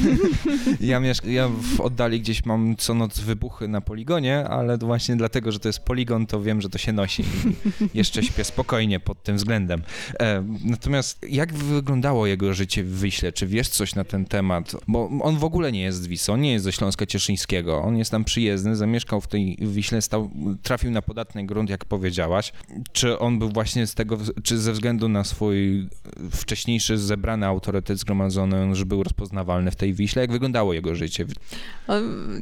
Ja, 0.81 0.99
mieszk- 0.99 1.27
ja 1.27 1.47
w 1.47 1.81
oddali 1.81 2.21
gdzieś 2.21 2.45
mam 2.45 2.75
co 2.75 2.93
noc 2.93 3.19
wybuchy 3.19 3.67
na 3.67 3.81
poligonie, 3.81 4.47
ale 4.47 4.77
właśnie 4.77 5.15
dlatego, 5.15 5.51
że 5.51 5.59
to 5.59 5.69
jest 5.69 5.79
poligon, 5.79 6.25
to 6.27 6.41
wiem, 6.41 6.61
że 6.61 6.69
to 6.69 6.77
się 6.77 6.93
nosi. 6.93 7.23
Jeszcze 7.93 8.23
śpię 8.23 8.43
spokojnie 8.43 8.99
pod 8.99 9.23
tym 9.23 9.35
względem. 9.35 9.81
E, 10.19 10.43
natomiast 10.63 11.25
jak 11.29 11.53
wyglądało 11.53 12.27
jego 12.27 12.53
życie 12.53 12.83
w 12.83 13.01
Wiśle? 13.01 13.31
Czy 13.31 13.47
wiesz 13.47 13.69
coś 13.69 13.95
na 13.95 14.03
ten 14.03 14.25
temat? 14.25 14.75
Bo 14.87 15.09
on 15.21 15.37
w 15.37 15.43
ogóle 15.43 15.71
nie 15.71 15.81
jest 15.81 16.01
z 16.01 16.07
Wisły, 16.07 16.33
on 16.33 16.41
nie 16.41 16.51
jest 16.51 16.65
ze 16.65 16.71
Śląska 16.71 17.05
Cieszyńskiego. 17.05 17.81
On 17.81 17.97
jest 17.97 18.11
tam 18.11 18.23
przyjezdny, 18.23 18.75
zamieszkał 18.75 19.21
w 19.21 19.27
tej 19.27 19.57
Wiśle, 19.61 20.01
stał, 20.01 20.29
trafił 20.63 20.91
na 20.91 21.01
podatny 21.01 21.45
grunt, 21.45 21.69
jak 21.69 21.85
powiedziałaś. 21.85 22.51
Czy 22.91 23.19
on 23.19 23.39
był 23.39 23.49
właśnie 23.49 23.87
z 23.87 23.93
tego, 23.93 24.17
czy 24.43 24.57
ze 24.57 24.71
względu 24.71 25.09
na 25.09 25.23
swój 25.23 25.87
wcześniejszy 26.31 26.97
zebrany 26.97 27.45
autorytet 27.45 27.99
zgromadzony, 27.99 28.75
że 28.75 28.85
był 28.85 29.03
rozpoznawalny 29.23 29.71
w 29.71 29.75
tej 29.75 29.93
Wiśle? 29.93 30.21
Jak 30.21 30.31
wyglądało 30.31 30.73
jego 30.73 30.95
życie? 30.95 31.25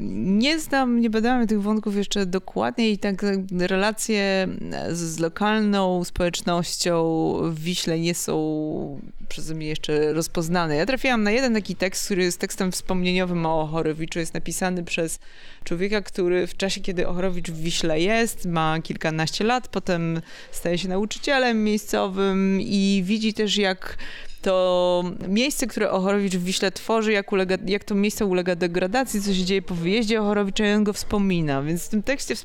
Nie 0.09 0.59
znam, 0.59 0.99
nie 0.99 1.09
badałam 1.09 1.47
tych 1.47 1.61
wątków 1.61 1.95
jeszcze 1.95 2.25
dokładnie 2.25 2.91
i 2.91 2.97
tak 2.97 3.25
relacje 3.59 4.47
z 4.91 5.19
lokalną 5.19 6.03
społecznością 6.03 7.01
w 7.43 7.59
Wiśle 7.59 7.99
nie 7.99 8.15
są 8.15 8.99
przeze 9.29 9.55
mnie 9.55 9.67
jeszcze 9.67 10.13
rozpoznane. 10.13 10.75
Ja 10.75 10.85
trafiłam 10.85 11.23
na 11.23 11.31
jeden 11.31 11.53
taki 11.53 11.75
tekst, 11.75 12.05
który 12.05 12.23
jest 12.23 12.39
tekstem 12.39 12.71
wspomnieniowym 12.71 13.45
o 13.45 13.61
Ochorowiczu. 13.61 14.19
Jest 14.19 14.33
napisany 14.33 14.83
przez 14.83 15.19
człowieka, 15.63 16.01
który 16.01 16.47
w 16.47 16.57
czasie, 16.57 16.81
kiedy 16.81 17.07
Ochorowicz 17.07 17.51
w 17.51 17.61
Wiśle 17.61 18.01
jest, 18.01 18.45
ma 18.45 18.81
kilkanaście 18.81 19.43
lat, 19.43 19.67
potem 19.67 20.21
staje 20.51 20.77
się 20.77 20.89
nauczycielem 20.89 21.63
miejscowym 21.63 22.61
i 22.61 23.01
widzi 23.05 23.33
też, 23.33 23.57
jak 23.57 23.97
to 24.41 25.03
miejsce, 25.27 25.67
które 25.67 25.91
Ochorowicz 25.91 26.35
w 26.35 26.43
Wiśle 26.43 26.71
tworzy, 26.71 27.11
jak, 27.11 27.31
ulega, 27.31 27.57
jak 27.65 27.83
to 27.83 27.95
miejsce 27.95 28.25
ulega 28.25 28.55
degradacji, 28.55 29.21
co 29.21 29.33
się 29.33 29.43
dzieje 29.43 29.61
po 29.61 29.75
wyjeździe 29.75 30.21
Ochorowicza 30.21 30.67
i 30.67 30.73
on 30.73 30.83
go 30.83 30.93
wspomina. 30.93 31.61
Więc 31.61 31.85
w 31.85 31.89
tym 31.89 32.03
tekście 32.03 32.35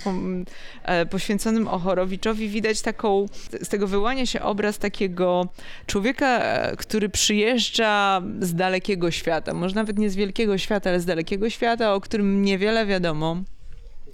e, 0.83 1.07
poświęconym 1.07 1.69
Ochorowiczowi 1.69 2.49
widać 2.49 2.83
taką, 2.83 3.27
z 3.63 3.69
tego 3.69 3.87
wyłania 3.87 4.27
się 4.27 4.43
obraz 4.43 4.79
takiego 4.79 5.49
człowieka, 5.87 6.39
e, 6.39 6.77
który 6.77 7.09
przyjeżdża 7.09 8.23
z 8.41 8.55
dalekiego 8.55 9.11
świata, 9.11 9.55
może 9.55 9.75
nawet 9.75 9.99
nie 9.99 10.11
z 10.11 10.17
wielkiego 10.17 10.59
świata, 10.59 10.91
ale 10.91 11.01
z 11.01 11.05
dalekiego 11.05 11.51
świata, 11.51 11.95
o 11.95 12.01
którym 12.01 12.43
niewiele 12.43 12.87
wiadomo 12.87 13.37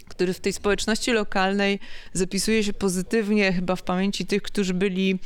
który 0.08 0.34
w 0.34 0.40
tej 0.40 0.52
społeczności 0.52 1.12
lokalnej 1.12 1.78
zapisuje 2.12 2.64
się 2.64 2.72
pozytywnie 2.72 3.52
chyba 3.52 3.76
w 3.76 3.82
pamięci 3.82 4.26
tych, 4.26 4.42
którzy 4.42 4.74
byli 4.74 5.18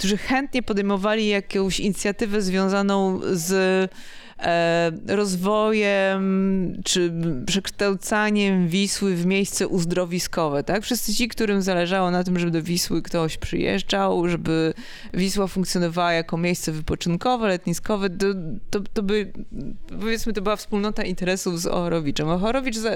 którzy 0.00 0.16
chętnie 0.16 0.62
podejmowali 0.62 1.28
jakąś 1.28 1.80
inicjatywę 1.80 2.42
związaną 2.42 3.20
z 3.32 3.52
e, 4.38 4.90
rozwojem 5.06 6.22
czy 6.84 7.12
przekształcaniem 7.46 8.68
Wisły 8.68 9.14
w 9.14 9.26
miejsce 9.26 9.68
uzdrowiskowe, 9.68 10.64
tak? 10.64 10.82
Wszyscy 10.82 11.14
ci, 11.14 11.28
którym 11.28 11.62
zależało 11.62 12.10
na 12.10 12.24
tym, 12.24 12.38
żeby 12.38 12.52
do 12.52 12.62
Wisły 12.62 13.02
ktoś 13.02 13.36
przyjeżdżał, 13.36 14.28
żeby 14.28 14.74
Wisła 15.14 15.46
funkcjonowała 15.46 16.12
jako 16.12 16.36
miejsce 16.36 16.72
wypoczynkowe, 16.72 17.48
letniskowe, 17.48 18.10
to, 18.10 18.26
to, 18.70 18.80
to 18.94 19.02
by, 19.02 19.32
powiedzmy, 20.00 20.32
to 20.32 20.42
była 20.42 20.56
wspólnota 20.56 21.02
interesów 21.02 21.60
z 21.60 21.66
Ochorowiczem. 21.66 22.28
Ochorowicz 22.28 22.76
za, 22.76 22.90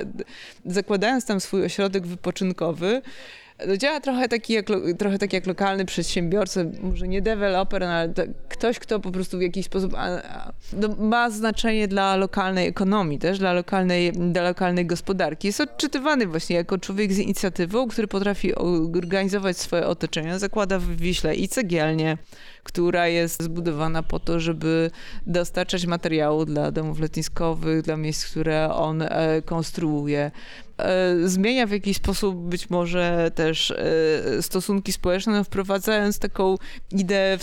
zakładając 0.67 1.27
tam 1.27 1.41
swój 1.41 1.65
ośrodek 1.65 2.07
wypoczynkowy, 2.07 3.03
no 3.67 3.77
działa 3.77 4.01
trochę 4.01 4.27
jak, 4.49 4.67
trochę 4.99 5.19
tak 5.19 5.33
jak 5.33 5.47
lokalny 5.47 5.85
przedsiębiorca, 5.85 6.61
może 6.83 7.09
nie 7.09 7.23
deweloper, 7.23 7.83
no 7.83 7.89
ale 7.89 8.09
to 8.09 8.23
ktoś, 8.49 8.79
kto 8.79 9.01
po 9.01 9.11
prostu 9.11 9.39
w 9.39 9.43
jakiś 9.43 9.67
sposób 9.67 9.95
a, 9.95 10.23
a, 10.23 10.53
no 10.73 10.89
ma 10.99 11.31
znaczenie 11.31 11.89
dla 11.89 12.17
lokalnej 12.17 12.69
ekonomii 12.69 13.19
też, 13.19 13.39
dla 13.39 13.53
lokalnej, 13.53 14.13
dla 14.13 14.43
lokalnej 14.43 14.87
gospodarki. 14.87 15.47
Jest 15.47 15.61
odczytywany 15.61 16.27
właśnie 16.27 16.57
jako 16.57 16.79
człowiek 16.79 17.13
z 17.13 17.19
inicjatywą, 17.19 17.89
który 17.89 18.09
potrafi 18.09 18.55
organizować 18.55 19.59
swoje 19.59 19.87
otoczenie. 19.87 20.39
Zakłada 20.39 20.79
w 20.79 20.87
Wiśle 20.87 21.35
i 21.35 21.49
cegielnię, 21.49 22.19
która 22.63 23.09
jest 23.09 23.43
zbudowana 23.43 24.03
po 24.03 24.21
to, 24.21 24.41
żeby 24.41 24.91
dostarczać 25.27 25.87
materiału 25.87 26.45
dla 26.45 26.71
domów 26.71 27.01
letniskowych, 27.01 27.83
dla 27.83 27.97
miejsc, 27.97 28.27
które 28.31 28.75
on 28.75 29.03
e, 29.03 29.43
konstruuje. 29.45 30.31
E, 30.79 31.29
zmienia 31.29 31.67
w 31.67 31.71
jakiś 31.71 31.97
sposób 31.97 32.37
być 32.37 32.71
może 32.71 33.31
też 33.35 33.71
e, 33.71 34.43
stosunki 34.43 34.93
społeczne, 34.93 35.33
no, 35.33 35.45
wprowadzając 35.45 36.19
taką 36.19 36.57
ideę 36.93 37.35
e, 37.35 37.39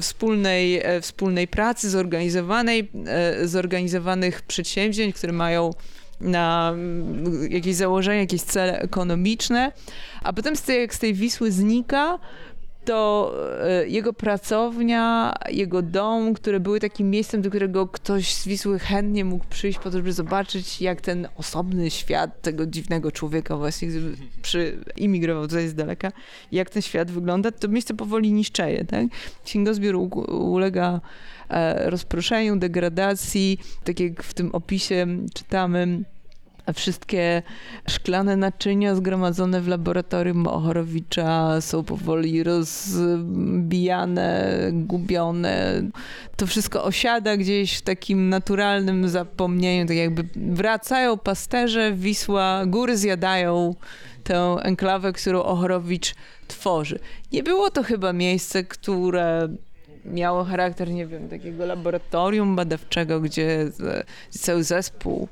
wspólnej, 0.00 0.82
wspólnej 1.00 1.48
pracy, 1.48 1.90
zorganizowanej, 1.90 2.90
zorganizowanych 3.44 4.42
przedsięwzięć, 4.42 5.16
które 5.16 5.32
mają 5.32 5.70
na 6.20 6.74
jakieś 7.50 7.74
założenia, 7.74 8.20
jakieś 8.20 8.42
cele 8.42 8.80
ekonomiczne, 8.80 9.72
a 10.22 10.32
potem 10.32 10.56
z 10.56 10.62
tej, 10.62 10.80
jak 10.80 10.94
z 10.94 10.98
tej 10.98 11.14
Wisły 11.14 11.52
znika, 11.52 12.18
to 12.88 13.32
e, 13.62 13.88
jego 13.88 14.12
pracownia, 14.12 15.34
jego 15.48 15.82
dom, 15.82 16.34
które 16.34 16.60
były 16.60 16.80
takim 16.80 17.10
miejscem, 17.10 17.42
do 17.42 17.48
którego 17.50 17.86
ktoś 17.86 18.34
z 18.34 18.48
Wisły 18.48 18.78
chętnie 18.78 19.24
mógł 19.24 19.44
przyjść 19.50 19.78
po 19.78 19.90
to, 19.90 19.96
żeby 19.96 20.12
zobaczyć, 20.12 20.80
jak 20.80 21.00
ten 21.00 21.28
osobny 21.36 21.90
świat 21.90 22.42
tego 22.42 22.66
dziwnego 22.66 23.12
człowieka 23.12 23.56
właśnie, 23.56 23.88
gdyby 23.88 24.16
przy, 24.42 24.78
imigrował 24.96 25.46
tutaj 25.46 25.68
z 25.68 25.74
daleka, 25.74 26.12
jak 26.52 26.70
ten 26.70 26.82
świat 26.82 27.10
wygląda, 27.10 27.50
to 27.50 27.68
miejsce 27.68 27.94
powoli 27.94 28.32
niszczeje, 28.32 28.84
tak? 28.84 29.06
Księgozbiór 29.44 29.94
u- 29.96 30.50
ulega 30.52 31.00
e, 31.50 31.90
rozproszeniu, 31.90 32.56
degradacji, 32.56 33.58
tak 33.84 34.00
jak 34.00 34.22
w 34.22 34.34
tym 34.34 34.50
opisie 34.52 35.06
czytamy, 35.34 36.04
wszystkie 36.72 37.42
szklane 37.88 38.36
naczynia 38.36 38.94
zgromadzone 38.94 39.60
w 39.60 39.68
laboratorium 39.68 40.46
Ochorowicza 40.46 41.60
są 41.60 41.84
powoli 41.84 42.42
rozbijane, 42.42 44.58
gubione. 44.72 45.82
To 46.36 46.46
wszystko 46.46 46.84
osiada 46.84 47.36
gdzieś 47.36 47.76
w 47.76 47.82
takim 47.82 48.28
naturalnym 48.28 49.08
zapomnieniu, 49.08 49.86
tak 49.86 49.96
jakby 49.96 50.24
wracają 50.36 51.18
pasterze, 51.18 51.92
Wisła, 51.92 52.66
góry 52.66 52.96
zjadają 52.96 53.74
tę 54.24 54.56
enklawę, 54.62 55.12
którą 55.12 55.42
Ochorowicz 55.42 56.14
tworzy. 56.48 56.98
Nie 57.32 57.42
było 57.42 57.70
to 57.70 57.82
chyba 57.82 58.12
miejsce, 58.12 58.64
które 58.64 59.48
miało 60.04 60.44
charakter, 60.44 60.90
nie 60.90 61.06
wiem, 61.06 61.28
takiego 61.28 61.66
laboratorium 61.66 62.56
badawczego, 62.56 63.20
gdzie 63.20 63.70
cały 64.30 64.64
zespół 64.64 65.28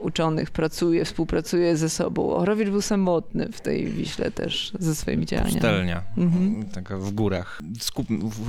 uczonych 0.00 0.50
pracuje, 0.50 1.04
współpracuje 1.04 1.76
ze 1.76 1.90
sobą. 1.90 2.30
Orowicz 2.36 2.68
był 2.68 2.82
samotny 2.82 3.48
w 3.52 3.60
tej 3.60 3.86
Wiśle 3.86 4.30
też 4.30 4.72
ze 4.78 4.94
swoimi 4.94 5.26
działaniami. 5.26 5.52
Pustelnia, 5.54 6.02
Mhm. 6.16 6.64
taka 6.64 6.98
w 6.98 7.10
górach. 7.10 7.60
Skup, 7.80 8.06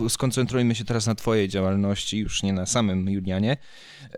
skoncentrujmy 0.09 0.75
się 0.75 0.85
teraz 0.85 1.07
na 1.07 1.15
twojej 1.15 1.47
działalności, 1.49 2.17
już 2.17 2.43
nie 2.43 2.53
na 2.53 2.65
samym 2.65 3.09
Julianie. 3.09 3.57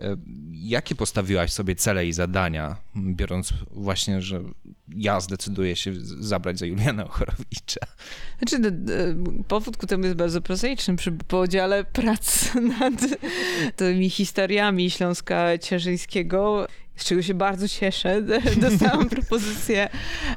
E, 0.02 0.16
Jakie 0.52 0.94
postawiłaś 0.94 1.52
sobie 1.52 1.74
cele 1.74 2.06
i 2.06 2.12
zadania, 2.12 2.76
biorąc 2.96 3.52
właśnie, 3.70 4.22
że 4.22 4.40
ja 4.96 5.20
zdecyduję 5.20 5.76
się 5.76 5.92
zabrać 6.20 6.58
za 6.58 6.66
Juliana 6.66 7.04
Ochorowicza? 7.04 7.80
Znaczy, 8.38 8.72
powód 9.48 9.76
ku 9.76 9.86
temu 9.86 10.04
jest 10.04 10.16
bardzo 10.16 10.40
prozaiczny. 10.40 10.96
Przy 10.96 11.12
podziale 11.12 11.84
prac 11.84 12.50
nad 12.80 12.94
tymi 13.76 14.10
historiami 14.10 14.90
Śląska 14.90 15.58
Cieszyńskiego, 15.58 16.66
z 17.00 17.04
czego 17.04 17.22
się 17.22 17.34
bardzo 17.34 17.68
cieszę, 17.68 18.22
dostałam 18.68 19.08
propozycję 19.18 19.88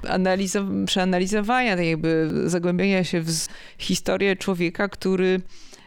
analizo- 0.04 0.86
przeanalizowania, 0.86 1.76
tak 1.76 1.86
jakby 1.86 2.30
zagłębienia 2.46 3.04
się 3.04 3.22
w 3.22 3.32
historię 3.78 4.36
człowieka, 4.36 4.90
który 4.90 5.42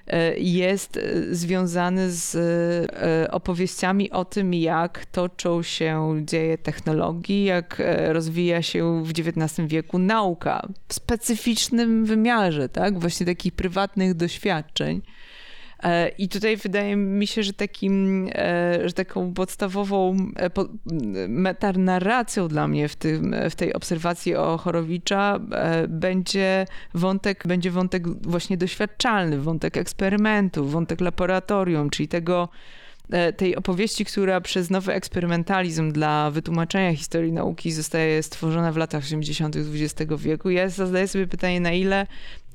e, 0.06 0.38
jest 0.38 0.96
e, 0.96 1.34
związany 1.34 2.10
z 2.10 2.34
e, 2.36 3.30
opowieściami 3.30 4.10
o 4.10 4.24
tym, 4.24 4.54
jak 4.54 5.06
toczą 5.06 5.62
się 5.62 6.22
dzieje 6.24 6.58
technologii, 6.58 7.44
jak 7.44 7.82
rozwija 8.08 8.62
się 8.62 9.04
w 9.04 9.10
XIX 9.10 9.68
wieku 9.68 9.98
nauka 9.98 10.68
w 10.88 10.94
specyficznym 10.94 12.04
wymiarze, 12.04 12.68
tak? 12.68 12.98
Właśnie 12.98 13.26
takich 13.26 13.52
prywatnych 13.52 14.14
doświadczeń. 14.14 15.02
E, 15.82 16.08
I 16.08 16.28
tutaj 16.28 16.56
wydaje 16.56 16.96
mi 16.96 17.26
się, 17.26 17.42
że 17.42 17.52
takim, 17.52 18.28
e, 18.34 18.88
że 18.88 18.92
taką 18.92 19.34
podstawową 19.34 20.16
e, 20.36 20.50
metanarracją 21.28 22.48
dla 22.48 22.68
mnie 22.68 22.88
w, 22.88 22.96
tym, 22.96 23.34
w 23.50 23.54
tej 23.54 23.72
obserwacji 23.74 24.34
o 24.34 24.58
Chorowicza 24.58 25.40
będzie 25.88 26.66
wątek, 26.94 27.46
będzie 27.46 27.70
wątek 27.70 28.08
właśnie 28.28 28.56
doświadczalny, 28.56 29.38
wątek 29.38 29.76
eksperymentu, 29.76 30.66
wątek 30.66 31.00
laboratorium, 31.00 31.90
czyli 31.90 32.08
tego, 32.08 32.48
tej 33.36 33.56
opowieści, 33.56 34.04
która 34.04 34.40
przez 34.40 34.70
nowy 34.70 34.92
eksperymentalizm 34.92 35.92
dla 35.92 36.30
wytłumaczenia 36.30 36.96
historii 36.96 37.32
nauki 37.32 37.72
zostaje 37.72 38.22
stworzona 38.22 38.72
w 38.72 38.76
latach 38.76 39.04
80. 39.04 39.56
XX 39.56 40.12
wieku. 40.18 40.50
Ja 40.50 40.68
zadaję 40.68 41.08
sobie 41.08 41.26
pytanie, 41.26 41.60
na 41.60 41.72
ile 41.72 42.06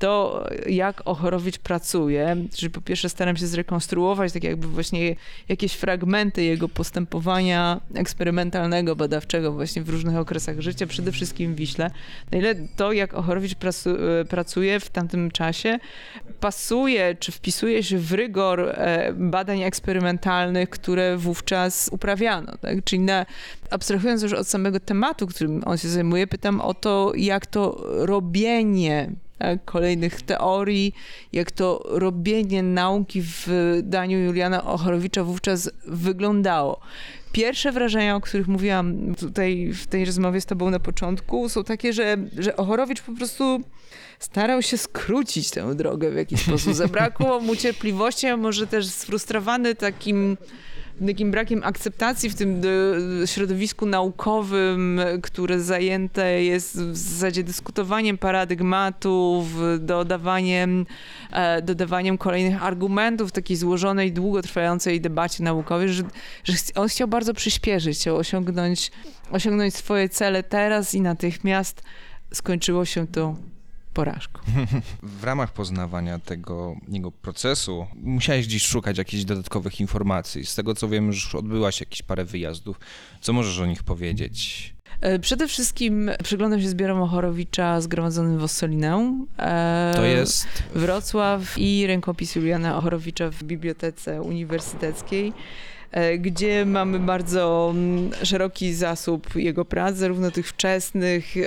to, 0.02 0.46
jak 0.66 1.02
Ochorowicz 1.06 1.58
pracuje, 1.58 2.36
czyli 2.54 2.70
po 2.70 2.82
pierwsze 2.82 3.10
staram 3.10 3.38
się 3.38 3.48
zrekonstruować 3.48 4.34
tak 4.34 4.44
jakby 4.44 4.68
właśnie 4.68 5.16
jakieś 5.50 5.74
fragmenty 5.74 6.44
jego 6.44 6.70
postępowania 6.70 7.82
eksperymentalnego, 7.96 8.96
badawczego 8.96 9.52
właśnie 9.52 9.82
w 9.82 9.90
różnych 9.90 10.18
okresach 10.18 10.60
życia, 10.60 10.88
przede 10.88 11.12
wszystkim 11.12 11.54
w 11.54 11.58
Wiśle. 11.58 11.92
Na 12.32 12.38
ile 12.38 12.56
to, 12.76 12.92
jak 12.92 13.14
Ochorowicz 13.14 13.52
e, 13.54 14.26
pracuje 14.26 14.80
w 14.80 14.90
tamtym 14.90 15.32
czasie, 15.32 15.80
pasuje 16.40 17.16
czy 17.20 17.32
wpisuje 17.32 17.84
się 17.84 17.98
w 17.98 18.12
rygor 18.12 18.60
e, 18.70 19.14
badań 19.14 19.62
eksperymentalnych, 19.62 20.70
które 20.70 21.18
wówczas 21.18 21.90
uprawiano. 21.92 22.58
Tak? 22.62 22.84
Czyli 22.84 23.00
na, 23.00 23.26
abstrahując 23.70 24.22
już 24.24 24.34
od 24.34 24.48
samego 24.48 24.80
tematu, 24.80 25.28
którym 25.28 25.62
on 25.66 25.78
się 25.78 25.90
zajmuje, 25.90 26.28
pytam 26.28 26.62
o 26.62 26.74
to, 26.74 27.12
jak 27.16 27.46
to 27.46 27.84
robienie 27.86 29.12
kolejnych 29.66 30.22
teorii, 30.22 30.94
jak 31.34 31.52
to 31.52 31.84
robienie 31.86 32.64
nauki 32.64 33.22
w 33.22 33.48
daniu 33.84 34.20
Juliana 34.20 34.64
Ochorowicza 34.64 35.24
wówczas 35.24 35.72
wyglądało. 35.88 36.80
Pierwsze 37.32 37.72
wrażenia, 37.72 38.16
o 38.16 38.22
których 38.22 38.48
mówiłam 38.48 39.16
tutaj 39.16 39.72
w 39.74 39.88
tej 39.88 40.06
rozmowie 40.06 40.42
z 40.42 40.46
tobą 40.46 40.70
na 40.70 40.80
początku, 40.80 41.50
są 41.50 41.64
takie, 41.64 41.94
że, 41.94 42.18
że 42.38 42.58
Ochorowicz 42.58 43.02
po 43.02 43.12
prostu 43.12 43.62
starał 44.20 44.62
się 44.62 44.78
skrócić 44.78 45.52
tę 45.52 45.76
drogę 45.76 46.12
w 46.12 46.16
jakiś 46.16 46.42
sposób. 46.42 46.74
Zabrakło 46.84 47.40
mu 47.40 47.56
cierpliwości, 47.56 48.28
a 48.28 48.38
może 48.38 48.68
też 48.68 48.88
sfrustrowany 48.88 49.76
takim 49.76 50.38
takim 51.08 51.32
brakiem 51.32 51.64
akceptacji 51.64 52.30
w 52.30 52.36
tym 52.36 52.62
e, 53.24 53.28
środowisku 53.28 53.86
naukowym, 53.86 55.02
które 55.22 55.60
zajęte 55.60 56.44
jest 56.44 56.82
w 56.82 56.98
zasadzie 56.98 57.44
dyskutowaniem 57.44 58.18
paradygmatów, 58.18 59.46
dodawaniem, 59.80 60.86
e, 61.32 61.62
dodawaniem 61.62 62.18
kolejnych 62.18 62.64
argumentów 62.64 63.30
w 63.30 63.32
takiej 63.32 63.58
złożonej, 63.58 64.12
długotrwającej 64.12 65.02
debacie 65.02 65.44
naukowej, 65.44 65.90
że, 65.90 66.04
że 66.44 66.54
on 66.76 66.88
chciał 66.88 67.08
bardzo 67.08 67.34
przyspieszyć, 67.34 67.98
chciał 67.98 68.18
osiągnąć, 68.18 68.92
osiągnąć 69.32 69.76
swoje 69.76 70.10
cele 70.10 70.44
teraz 70.44 70.94
i 70.94 71.02
natychmiast 71.02 71.84
skończyło 72.34 72.86
się 72.86 73.08
to 73.08 73.36
porażką. 73.94 74.42
W 75.20 75.24
ramach 75.24 75.54
poznawania 75.54 76.20
tego 76.20 76.76
jego 76.88 77.12
procesu 77.12 77.88
musiałeś 77.96 78.48
gdzieś 78.48 78.66
szukać 78.66 78.98
jakichś 78.98 79.24
dodatkowych 79.24 79.80
informacji. 79.80 80.46
Z 80.46 80.56
tego 80.56 80.76
co 80.76 80.88
wiem, 80.88 81.08
już 81.08 81.36
odbyłaś 81.36 81.80
jakieś 81.80 82.02
parę 82.02 82.26
wyjazdów. 82.26 82.80
Co 83.22 83.34
możesz 83.34 83.60
o 83.60 83.66
nich 83.66 83.84
powiedzieć? 83.84 84.74
E, 85.02 85.20
Przede 85.20 85.48
wszystkim 85.48 86.12
przyglądam 86.24 86.62
się 86.62 86.70
zbiorom 86.70 87.02
Ochorowicza 87.02 87.82
zgromadzonym 87.82 88.38
w 88.40 88.44
Ossolinę. 88.44 89.26
E, 89.40 89.92
To 89.96 90.06
jest 90.06 90.48
Wrocław 90.76 91.58
i 91.58 91.88
rękopis 91.88 92.36
Juliana 92.36 92.78
Ochorowicza 92.78 93.30
w 93.30 93.44
Bibliotece 93.44 94.22
Uniwersyteckiej, 94.22 95.34
gdzie 96.20 96.66
mamy 96.66 97.00
bardzo 97.00 97.72
mm, 97.74 98.10
szeroki 98.24 98.74
zasób 98.74 99.36
jego 99.36 99.66
prac, 99.66 99.96
zarówno 99.96 100.32
tych 100.32 100.48
wczesnych, 100.48 101.38
e, 101.38 101.42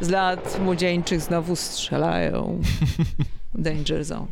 z 0.00 0.08
lat 0.08 0.60
młodzieńczych 0.60 1.20
znowu 1.20 1.56
strzelają. 1.56 2.60
Danger 3.54 4.04
Zone. 4.04 4.26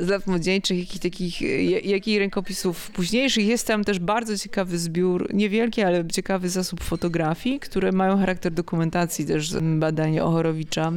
z 0.00 0.08
lat 0.08 0.26
młodzieńczych, 0.26 0.78
jak 0.78 0.96
i 0.96 0.98
takich, 0.98 1.40
jak 1.84 2.08
i 2.08 2.18
rękopisów 2.18 2.90
późniejszych. 2.90 3.46
Jest 3.46 3.66
tam 3.66 3.84
też 3.84 3.98
bardzo 3.98 4.38
ciekawy 4.38 4.78
zbiór, 4.78 5.34
niewielki, 5.34 5.82
ale 5.82 6.08
ciekawy 6.08 6.48
zasób 6.48 6.84
fotografii, 6.84 7.60
które 7.60 7.92
mają 7.92 8.18
charakter 8.18 8.52
dokumentacji 8.52 9.26
też 9.26 9.54
badania 9.60 10.24
Ochorowicza 10.24 10.92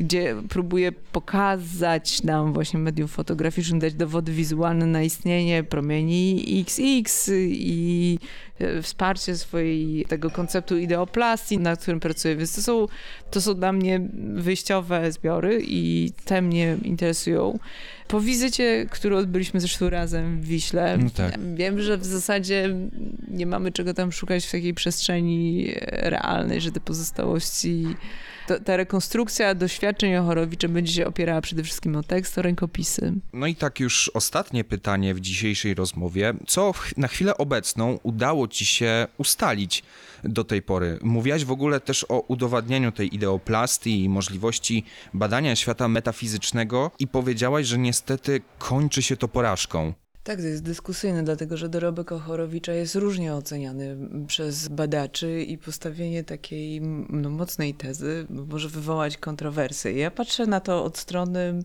gdzie 0.00 0.36
próbuje 0.48 0.92
pokazać 0.92 2.22
nam 2.22 2.52
właśnie 2.52 2.78
medium 2.78 3.08
fotograficznym, 3.08 3.78
dać 3.78 3.94
dowody 3.94 4.32
wizualne 4.32 4.86
na 4.86 5.02
istnienie 5.02 5.64
promieni 5.64 6.44
XX 6.60 7.30
i 7.50 8.18
e, 8.58 8.82
wsparcie 8.82 9.36
swojej 9.36 10.04
tego 10.04 10.30
konceptu 10.30 10.78
ideoplastii, 10.78 11.58
nad 11.58 11.82
którym 11.82 12.00
pracuję. 12.00 12.36
Więc 12.36 12.54
to 12.54 12.62
są, 12.62 12.86
to 13.30 13.40
są 13.40 13.54
dla 13.54 13.72
mnie 13.72 14.00
wyjściowe 14.34 15.12
zbiory 15.12 15.62
i 15.62 16.12
te 16.24 16.42
mnie 16.42 16.76
interesują. 16.82 17.58
Po 18.08 18.20
wizycie, 18.20 18.86
którą 18.90 19.16
odbyliśmy 19.16 19.60
zresztą 19.60 19.90
razem 19.90 20.40
w 20.40 20.44
Wiśle, 20.44 20.98
no 20.98 21.10
tak. 21.10 21.54
wiem, 21.54 21.82
że 21.82 21.98
w 21.98 22.04
zasadzie 22.04 22.76
nie 23.28 23.46
mamy 23.46 23.72
czego 23.72 23.94
tam 23.94 24.12
szukać 24.12 24.46
w 24.46 24.50
takiej 24.50 24.74
przestrzeni 24.74 25.72
realnej, 25.86 26.60
że 26.60 26.72
te 26.72 26.80
pozostałości 26.80 27.86
to, 28.46 28.60
ta 28.60 28.76
rekonstrukcja 28.76 29.54
doświadczeń 29.54 30.16
Ochorowicza 30.16 30.68
będzie 30.68 30.92
się 30.92 31.06
opierała 31.06 31.40
przede 31.40 31.62
wszystkim 31.62 31.96
o 31.96 32.02
tekst, 32.02 32.38
o 32.38 32.42
rękopisy. 32.42 33.12
No 33.32 33.46
i 33.46 33.54
tak 33.54 33.80
już 33.80 34.10
ostatnie 34.14 34.64
pytanie 34.64 35.14
w 35.14 35.20
dzisiejszej 35.20 35.74
rozmowie. 35.74 36.34
Co 36.46 36.72
na 36.96 37.08
chwilę 37.08 37.38
obecną 37.38 37.98
udało 38.02 38.48
ci 38.48 38.66
się 38.66 39.06
ustalić 39.18 39.82
do 40.24 40.44
tej 40.44 40.62
pory? 40.62 40.98
Mówiłaś 41.02 41.44
w 41.44 41.50
ogóle 41.50 41.80
też 41.80 42.06
o 42.08 42.20
udowadnianiu 42.20 42.92
tej 42.92 43.14
ideoplastii 43.14 44.04
i 44.04 44.08
możliwości 44.08 44.84
badania 45.14 45.56
świata 45.56 45.88
metafizycznego 45.88 46.90
i 46.98 47.06
powiedziałaś, 47.06 47.66
że 47.66 47.78
niestety 47.78 48.40
kończy 48.58 49.02
się 49.02 49.16
to 49.16 49.28
porażką. 49.28 49.92
Tak, 50.26 50.40
to 50.40 50.46
jest 50.46 50.62
dyskusyjne, 50.62 51.22
dlatego 51.22 51.56
że 51.56 51.68
dorobek 51.68 52.12
Ochorowicza 52.12 52.72
jest 52.72 52.94
różnie 52.94 53.34
oceniany 53.34 53.96
przez 54.26 54.68
badaczy 54.68 55.42
i 55.42 55.58
postawienie 55.58 56.24
takiej 56.24 56.80
no, 57.10 57.30
mocnej 57.30 57.74
tezy 57.74 58.26
może 58.30 58.68
wywołać 58.68 59.16
kontrowersje. 59.16 59.92
Ja 59.92 60.10
patrzę 60.10 60.46
na 60.46 60.60
to 60.60 60.84
od 60.84 60.98
strony 60.98 61.62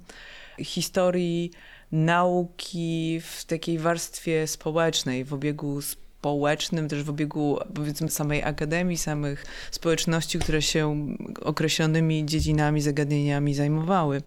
historii 0.60 1.52
nauki 1.92 3.22
w 3.22 3.46
takiej 3.46 3.80
warstwie 3.80 4.48
społecznej, 4.48 5.26
w 5.26 5.34
obiegu 5.34 5.82
społecznym, 5.82 6.90
też 6.90 7.04
w 7.04 7.10
obiegu 7.10 7.60
powiedzmy 7.76 8.10
samej 8.10 8.44
akademii, 8.44 8.98
samych 8.98 9.46
społeczności, 9.72 10.40
które 10.40 10.62
się 10.62 11.08
określonymi 11.42 12.26
dziedzinami, 12.26 12.82
zagadnieniami 12.82 13.54
zajmowały. 13.54 14.22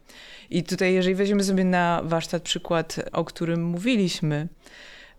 I 0.50 0.62
tutaj, 0.62 0.94
jeżeli 0.94 1.14
weźmiemy 1.14 1.44
sobie 1.44 1.64
na 1.64 2.00
warsztat 2.04 2.42
przykład, 2.42 2.96
o 3.12 3.24
którym 3.24 3.64
mówiliśmy, 3.64 4.48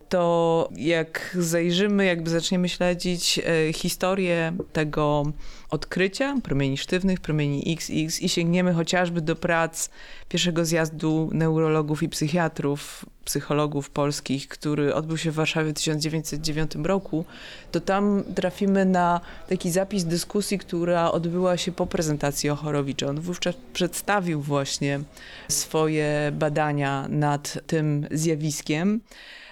to 0.09 0.69
jak 0.77 1.37
zajrzymy, 1.39 2.05
jakby 2.05 2.29
zaczniemy 2.29 2.69
śledzić 2.69 3.39
e, 3.39 3.73
historię 3.73 4.53
tego 4.73 5.23
odkrycia 5.69 6.35
promieni 6.43 6.77
sztywnych, 6.77 7.19
promieni 7.19 7.77
XX 7.77 8.21
i 8.21 8.29
sięgniemy 8.29 8.73
chociażby 8.73 9.21
do 9.21 9.35
prac 9.35 9.89
pierwszego 10.29 10.65
zjazdu 10.65 11.29
neurologów 11.33 12.03
i 12.03 12.09
psychiatrów, 12.09 13.05
psychologów 13.25 13.89
polskich, 13.89 14.47
który 14.47 14.93
odbył 14.93 15.17
się 15.17 15.31
w 15.31 15.35
Warszawie 15.35 15.71
w 15.71 15.73
1909 15.73 16.71
roku, 16.83 17.25
to 17.71 17.79
tam 17.79 18.23
trafimy 18.35 18.85
na 18.85 19.21
taki 19.49 19.71
zapis 19.71 20.03
dyskusji, 20.03 20.59
która 20.59 21.11
odbyła 21.11 21.57
się 21.57 21.71
po 21.71 21.85
prezentacji 21.87 22.49
Ochorowicza. 22.49 23.07
On 23.07 23.19
wówczas 23.21 23.55
przedstawił 23.73 24.41
właśnie 24.41 24.99
swoje 25.47 26.31
badania 26.33 27.07
nad 27.09 27.57
tym 27.67 28.07
zjawiskiem. 28.11 29.01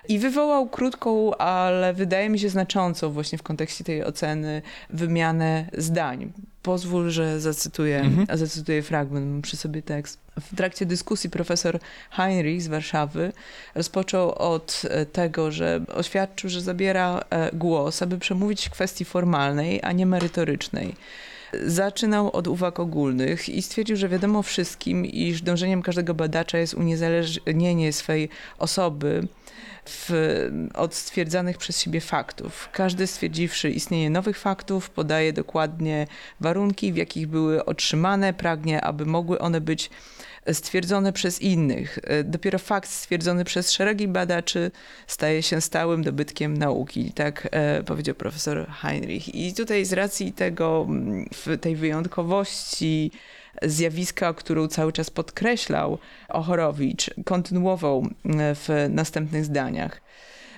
I 0.09 0.19
wywołał 0.19 0.69
krótką, 0.69 1.35
ale 1.35 1.93
wydaje 1.93 2.29
mi 2.29 2.39
się 2.39 2.49
znaczącą 2.49 3.11
właśnie 3.11 3.37
w 3.37 3.43
kontekście 3.43 3.83
tej 3.83 4.03
oceny 4.03 4.61
wymianę 4.89 5.65
zdań. 5.77 6.33
Pozwól, 6.61 7.09
że 7.09 7.39
zacytuję, 7.39 7.99
mhm. 7.99 8.37
zacytuję 8.37 8.81
fragment, 8.81 9.27
mam 9.27 9.41
przy 9.41 9.57
sobie 9.57 9.81
tekst. 9.81 10.22
W 10.41 10.55
trakcie 10.55 10.85
dyskusji 10.85 11.29
profesor 11.29 11.79
Heinrich 12.11 12.61
z 12.61 12.67
Warszawy 12.67 13.33
rozpoczął 13.75 14.31
od 14.31 14.81
e, 14.89 15.05
tego, 15.05 15.51
że 15.51 15.81
oświadczył, 15.93 16.49
że 16.49 16.61
zabiera 16.61 17.23
e, 17.29 17.49
głos, 17.53 18.01
aby 18.01 18.17
przemówić 18.17 18.67
w 18.67 18.71
kwestii 18.71 19.05
formalnej, 19.05 19.79
a 19.83 19.91
nie 19.91 20.05
merytorycznej. 20.05 20.95
Zaczynał 21.65 22.31
od 22.31 22.47
uwag 22.47 22.79
ogólnych 22.79 23.49
i 23.49 23.61
stwierdził, 23.61 23.95
że 23.95 24.09
wiadomo 24.09 24.43
wszystkim, 24.43 25.05
iż 25.05 25.41
dążeniem 25.41 25.81
każdego 25.81 26.13
badacza 26.13 26.57
jest 26.57 26.73
uniezależnienie 26.73 27.93
swej 27.93 28.29
osoby 28.57 29.27
w, 29.85 30.11
od 30.73 30.95
stwierdzanych 30.95 31.57
przez 31.57 31.81
siebie 31.81 32.01
faktów. 32.01 32.69
Każdy 32.71 33.07
stwierdziwszy 33.07 33.69
istnienie 33.69 34.09
nowych 34.09 34.37
faktów, 34.37 34.89
podaje 34.89 35.33
dokładnie 35.33 36.07
warunki, 36.39 36.93
w 36.93 36.97
jakich 36.97 37.27
były 37.27 37.65
otrzymane, 37.65 38.33
pragnie, 38.33 38.81
aby 38.81 39.05
mogły 39.05 39.39
one 39.39 39.61
być 39.61 39.89
stwierdzone 40.51 41.13
przez 41.13 41.41
innych. 41.41 41.99
Dopiero 42.23 42.59
fakt 42.59 42.89
stwierdzony 42.89 43.45
przez 43.45 43.71
szeregi 43.71 44.07
badaczy 44.07 44.71
staje 45.07 45.43
się 45.43 45.61
stałym 45.61 46.03
dobytkiem 46.03 46.57
nauki, 46.57 47.11
tak 47.11 47.47
e, 47.51 47.83
powiedział 47.83 48.15
profesor 48.15 48.67
Heinrich. 48.81 49.35
I 49.35 49.53
tutaj 49.53 49.85
z 49.85 49.93
racji 49.93 50.33
tego, 50.33 50.87
tej 51.61 51.75
wyjątkowości, 51.75 53.11
zjawiska, 53.61 54.33
którą 54.33 54.67
cały 54.67 54.93
czas 54.93 55.09
podkreślał 55.09 55.97
Ochorowicz, 56.29 57.09
kontynuował 57.25 58.07
w 58.25 58.87
następnych 58.89 59.45
zdaniach. 59.45 60.01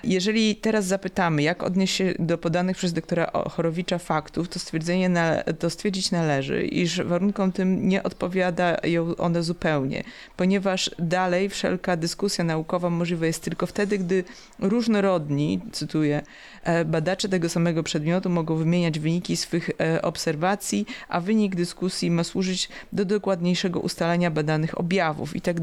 Jeżeli 0.06 0.56
teraz 0.56 0.86
zapytamy, 0.86 1.42
jak 1.42 1.62
odnieść 1.62 1.96
się 1.96 2.14
do 2.18 2.38
podanych 2.38 2.76
przez 2.76 2.92
doktora 2.92 3.30
Chorowicza 3.50 3.98
faktów, 3.98 4.48
to, 4.48 4.58
stwierdzenie 4.58 5.08
na, 5.08 5.42
to 5.58 5.70
stwierdzić 5.70 6.10
należy, 6.10 6.66
iż 6.66 7.02
warunkom 7.02 7.52
tym 7.52 7.88
nie 7.88 8.02
odpowiadają 8.02 9.16
one 9.16 9.42
zupełnie, 9.42 10.04
ponieważ 10.36 10.90
dalej 10.98 11.48
wszelka 11.48 11.96
dyskusja 11.96 12.44
naukowa 12.44 12.90
możliwa 12.90 13.26
jest 13.26 13.42
tylko 13.42 13.66
wtedy, 13.66 13.98
gdy 13.98 14.24
różnorodni, 14.58 15.60
cytuję, 15.72 16.22
e, 16.62 16.84
badacze 16.84 17.28
tego 17.28 17.48
samego 17.48 17.82
przedmiotu 17.82 18.30
mogą 18.30 18.56
wymieniać 18.56 18.98
wyniki 18.98 19.36
swych 19.36 19.70
e, 19.80 20.02
obserwacji, 20.02 20.86
a 21.08 21.20
wynik 21.20 21.56
dyskusji 21.56 22.10
ma 22.10 22.24
służyć 22.24 22.68
do 22.92 23.04
dokładniejszego 23.04 23.80
ustalenia 23.80 24.30
badanych 24.30 24.80
objawów 24.80 25.36
i 25.36 25.40
tak. 25.40 25.56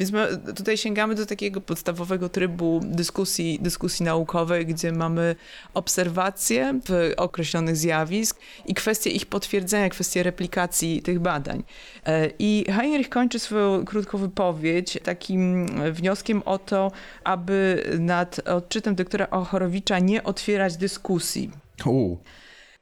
Więc 0.00 0.12
tutaj 0.56 0.76
sięgamy 0.76 1.14
do 1.14 1.26
takiego 1.26 1.60
podstawowego 1.60 2.28
trybu 2.28 2.80
dyskusji, 2.84 3.58
dyskusji 3.62 3.75
dyskusji 3.76 4.04
naukowej, 4.04 4.66
gdzie 4.66 4.92
mamy 4.92 5.36
obserwacje 5.74 6.80
określonych 7.16 7.76
zjawisk 7.76 8.40
i 8.66 8.74
kwestie 8.74 9.10
ich 9.10 9.26
potwierdzenia, 9.26 9.88
kwestie 9.88 10.22
replikacji 10.22 11.02
tych 11.02 11.18
badań. 11.20 11.62
E, 12.06 12.30
I 12.38 12.64
Heinrich 12.68 13.08
kończy 13.08 13.38
swoją 13.38 13.84
krótką 13.84 14.18
wypowiedź 14.18 14.98
takim 15.02 15.66
wnioskiem 15.92 16.42
o 16.44 16.58
to, 16.58 16.92
aby 17.24 17.84
nad 17.98 18.48
odczytem 18.48 18.94
doktora 18.94 19.30
Ochorowicza 19.30 19.98
nie 19.98 20.24
otwierać 20.24 20.76
dyskusji. 20.76 21.50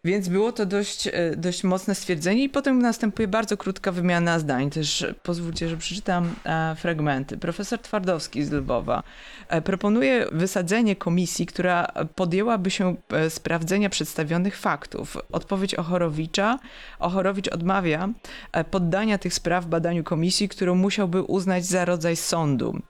Więc 0.04 0.28
było 0.28 0.52
to 0.52 0.66
dość, 0.66 1.06
e, 1.06 1.36
dość 1.36 1.64
mocne 1.64 1.94
stwierdzenie 1.94 2.44
i 2.44 2.48
potem 2.48 2.78
następuje 2.78 3.28
bardzo 3.28 3.56
krótka 3.56 3.92
wymiana 3.92 4.38
zdań. 4.38 4.70
Też 4.70 5.06
pozwólcie, 5.22 5.68
że 5.68 5.76
przeczytam 5.76 6.34
e, 6.44 6.76
fragmenty. 6.78 7.36
Profesor 7.36 7.78
Twardowski 7.78 8.44
z 8.44 8.52
Lwowa 8.52 9.02
e, 9.48 9.62
proponuje 9.62 10.26
wysadzenie 10.32 10.96
komisji, 10.96 11.46
która 11.46 11.86
podjęłaby 12.14 12.70
się 12.70 12.96
sprawdzenia 13.28 13.90
przedstawionych 13.90 14.56
faktów. 14.56 15.16
Odpowiedź 15.32 15.74
Ochorowicza. 15.74 16.58
Ochorowicz 16.98 17.48
odmawia 17.48 18.08
poddania 18.70 19.18
tych 19.18 19.34
spraw 19.34 19.66
badaniu 19.66 20.04
komisji, 20.04 20.48
którą 20.48 20.74
musiałby 20.74 21.22
uznać 21.22 21.66
za 21.66 21.84
rodzaj 21.84 22.16
sądu 22.16 22.80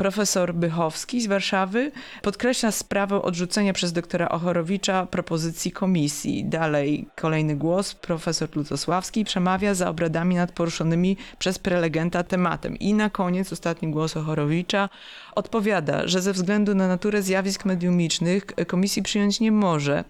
profesor 0.00 0.54
Bychowski 0.54 1.20
z 1.20 1.26
Warszawy 1.26 1.92
podkreśla 2.22 2.70
sprawę 2.70 3.22
odrzucenia 3.22 3.72
przez 3.72 3.92
doktora 3.92 4.28
Ochorowicza 4.28 5.06
propozycji 5.06 5.72
komisji. 5.72 6.44
Dalej 6.44 7.06
kolejny 7.16 7.56
głos, 7.56 7.94
profesor 7.94 8.48
Lutosławski 8.56 9.24
przemawia 9.24 9.74
za 9.74 9.88
obradami 9.88 10.34
nad 10.34 10.52
poruszonymi 10.52 11.16
przez 11.38 11.58
prelegenta 11.58 12.22
tematem. 12.22 12.76
I 12.76 12.94
na 12.94 13.10
koniec 13.10 13.52
ostatni 13.52 13.90
głos 13.90 14.16
Ochorowicza 14.16 14.88
odpowiada, 15.34 16.08
że 16.08 16.22
ze 16.22 16.32
względu 16.32 16.74
na 16.74 16.88
naturę 16.88 17.22
zjawisk 17.22 17.64
mediumicznych 17.64 18.46
komisji 18.66 19.02
przyjąć 19.02 19.40
nie 19.40 19.52
może 19.52 20.04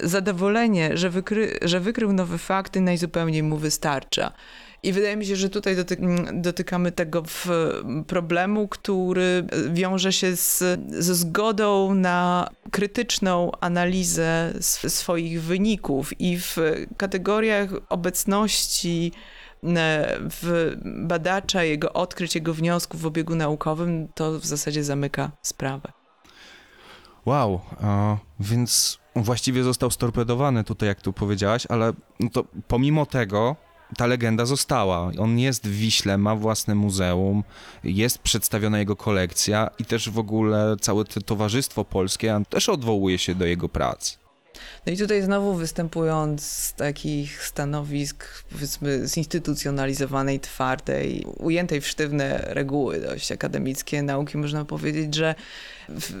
zadowolenie, 0.00 0.96
że, 0.96 1.10
wykry, 1.10 1.58
że 1.62 1.80
wykrył 1.80 2.12
nowe 2.12 2.38
fakty, 2.38 2.80
najzupełniej 2.80 3.42
mu 3.42 3.56
wystarcza. 3.56 4.32
I 4.82 4.92
wydaje 4.92 5.16
mi 5.16 5.26
się, 5.26 5.36
że 5.36 5.50
tutaj 5.50 5.76
doty 5.76 5.96
dotykamy 6.32 6.92
tego 6.92 7.22
problemu, 8.06 8.68
który 8.68 9.46
wiąże 9.72 10.12
się 10.12 10.36
z, 10.36 10.64
ze 10.88 11.14
zgodą 11.14 11.94
na 11.94 12.50
krytyczną 12.70 13.50
analizę 13.60 14.52
swoich 14.88 15.42
wyników 15.42 16.20
i 16.20 16.38
w 16.38 16.56
kategoriach 16.96 17.70
obecności 17.88 19.12
w 20.20 20.76
badacza, 20.84 21.64
jego 21.64 21.92
odkryć, 21.92 22.34
jego 22.34 22.54
wniosków 22.54 23.00
w 23.00 23.06
obiegu 23.06 23.34
naukowym, 23.34 24.08
to 24.14 24.40
w 24.40 24.46
zasadzie 24.46 24.84
zamyka 24.84 25.30
sprawę. 25.42 25.92
Wow, 27.26 27.60
a, 27.82 28.16
więc 28.40 28.98
właściwie 29.16 29.62
został 29.62 29.90
storpedowany 29.90 30.64
tutaj, 30.64 30.88
jak 30.88 31.00
tu 31.00 31.12
powiedziałaś, 31.12 31.66
ale 31.68 31.92
no 32.20 32.28
to 32.30 32.44
pomimo 32.68 33.06
tego 33.06 33.56
ta 33.96 34.06
legenda 34.06 34.46
została. 34.46 35.10
On 35.18 35.38
jest 35.38 35.68
w 35.68 35.70
Wiśle, 35.70 36.18
ma 36.18 36.36
własne 36.36 36.74
muzeum, 36.74 37.44
jest 37.84 38.18
przedstawiona 38.18 38.78
jego 38.78 38.96
kolekcja 38.96 39.70
i 39.78 39.84
też 39.84 40.10
w 40.10 40.18
ogóle 40.18 40.76
całe 40.80 41.04
to 41.04 41.20
towarzystwo 41.20 41.84
polskie 41.84 42.42
też 42.50 42.68
odwołuje 42.68 43.18
się 43.18 43.34
do 43.34 43.46
jego 43.46 43.68
prac. 43.68 44.18
No 44.86 44.92
i 44.92 44.96
tutaj 44.96 45.22
znowu 45.22 45.54
występując 45.54 46.42
z 46.42 46.72
takich 46.72 47.46
stanowisk, 47.46 48.44
powiedzmy, 48.50 49.08
zinstytucjonalizowanej, 49.08 50.40
twardej, 50.40 51.26
ujętej 51.38 51.80
w 51.80 51.86
sztywne 51.88 52.44
reguły 52.46 53.00
dość 53.00 53.32
akademickie 53.32 54.02
nauki, 54.02 54.38
można 54.38 54.64
powiedzieć, 54.64 55.14
że 55.14 55.34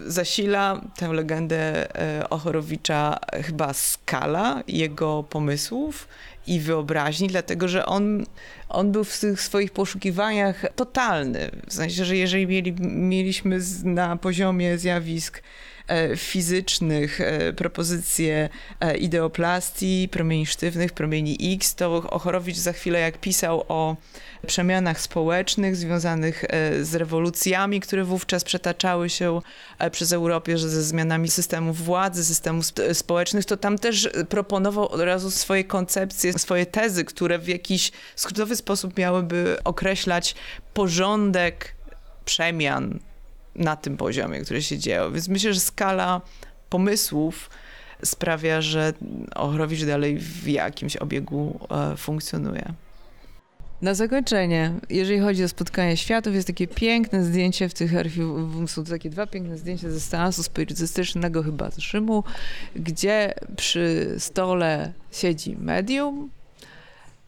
zasila 0.06 0.80
tę 0.96 1.12
legendę 1.12 1.94
e, 2.20 2.30
Ochorowicza 2.30 3.18
chyba 3.32 3.72
skala 3.72 4.62
jego 4.68 5.22
pomysłów 5.22 6.08
i 6.46 6.60
wyobraźni, 6.60 7.28
dlatego 7.28 7.68
że 7.68 7.86
on, 7.86 8.26
on 8.68 8.92
był 8.92 9.04
w 9.04 9.20
tych 9.20 9.40
swoich 9.40 9.70
poszukiwaniach 9.70 10.64
totalny. 10.76 11.50
W 11.68 11.72
sensie, 11.72 12.04
że 12.04 12.16
jeżeli 12.16 12.46
mieli, 12.46 12.74
mieliśmy 12.80 13.58
na 13.84 14.16
poziomie 14.16 14.78
zjawisk 14.78 15.42
E, 15.88 16.16
fizycznych, 16.16 17.20
e, 17.20 17.52
propozycje 17.52 18.48
e, 18.80 18.96
ideoplastii, 18.96 20.08
promieni 20.12 20.46
sztywnych, 20.46 20.92
promieni 20.92 21.54
X, 21.54 21.74
to 21.74 21.94
Ochorowicz 21.96 22.56
za 22.56 22.72
chwilę 22.72 23.00
jak 23.00 23.18
pisał 23.18 23.64
o 23.68 23.96
przemianach 24.46 25.00
społecznych 25.00 25.76
związanych 25.76 26.44
z 26.82 26.94
rewolucjami, 26.94 27.80
które 27.80 28.04
wówczas 28.04 28.44
przetaczały 28.44 29.10
się 29.10 29.40
przez 29.90 30.12
Europę, 30.12 30.58
ze 30.58 30.82
zmianami 30.82 31.28
systemów 31.28 31.84
władzy, 31.84 32.24
systemów 32.24 32.66
społecznych, 32.92 33.44
to 33.44 33.56
tam 33.56 33.78
też 33.78 34.08
proponował 34.28 34.88
od 34.88 35.00
razu 35.00 35.30
swoje 35.30 35.64
koncepcje, 35.64 36.32
swoje 36.32 36.66
tezy, 36.66 37.04
które 37.04 37.38
w 37.38 37.48
jakiś 37.48 37.92
skrótowy 38.16 38.56
sposób 38.56 38.98
miałyby 38.98 39.56
określać 39.64 40.34
porządek 40.74 41.74
przemian 42.24 42.98
na 43.54 43.76
tym 43.76 43.96
poziomie, 43.96 44.40
które 44.40 44.62
się 44.62 44.78
dzieją. 44.78 45.12
Więc 45.12 45.28
myślę, 45.28 45.54
że 45.54 45.60
skala 45.60 46.20
pomysłów 46.70 47.50
sprawia, 48.04 48.60
że 48.60 48.92
Ochrowicz 49.34 49.84
dalej 49.84 50.18
w 50.18 50.48
jakimś 50.48 50.96
obiegu 50.96 51.60
e, 51.70 51.96
funkcjonuje. 51.96 52.72
Na 53.82 53.94
zakończenie, 53.94 54.72
jeżeli 54.90 55.20
chodzi 55.20 55.44
o 55.44 55.48
spotkanie 55.48 55.96
światów, 55.96 56.34
jest 56.34 56.46
takie 56.46 56.66
piękne 56.66 57.24
zdjęcie 57.24 57.68
w 57.68 57.74
tych 57.74 57.96
archiwum, 57.96 58.68
są 58.68 58.84
takie 58.84 59.10
dwa 59.10 59.26
piękne 59.26 59.58
zdjęcia 59.58 59.90
ze 59.90 60.00
seansu 60.00 60.42
spirytystycznego 60.42 61.42
chyba 61.42 61.70
z 61.70 61.78
Rzymu, 61.78 62.24
gdzie 62.76 63.34
przy 63.56 64.14
stole 64.18 64.92
siedzi 65.12 65.56
medium, 65.56 66.30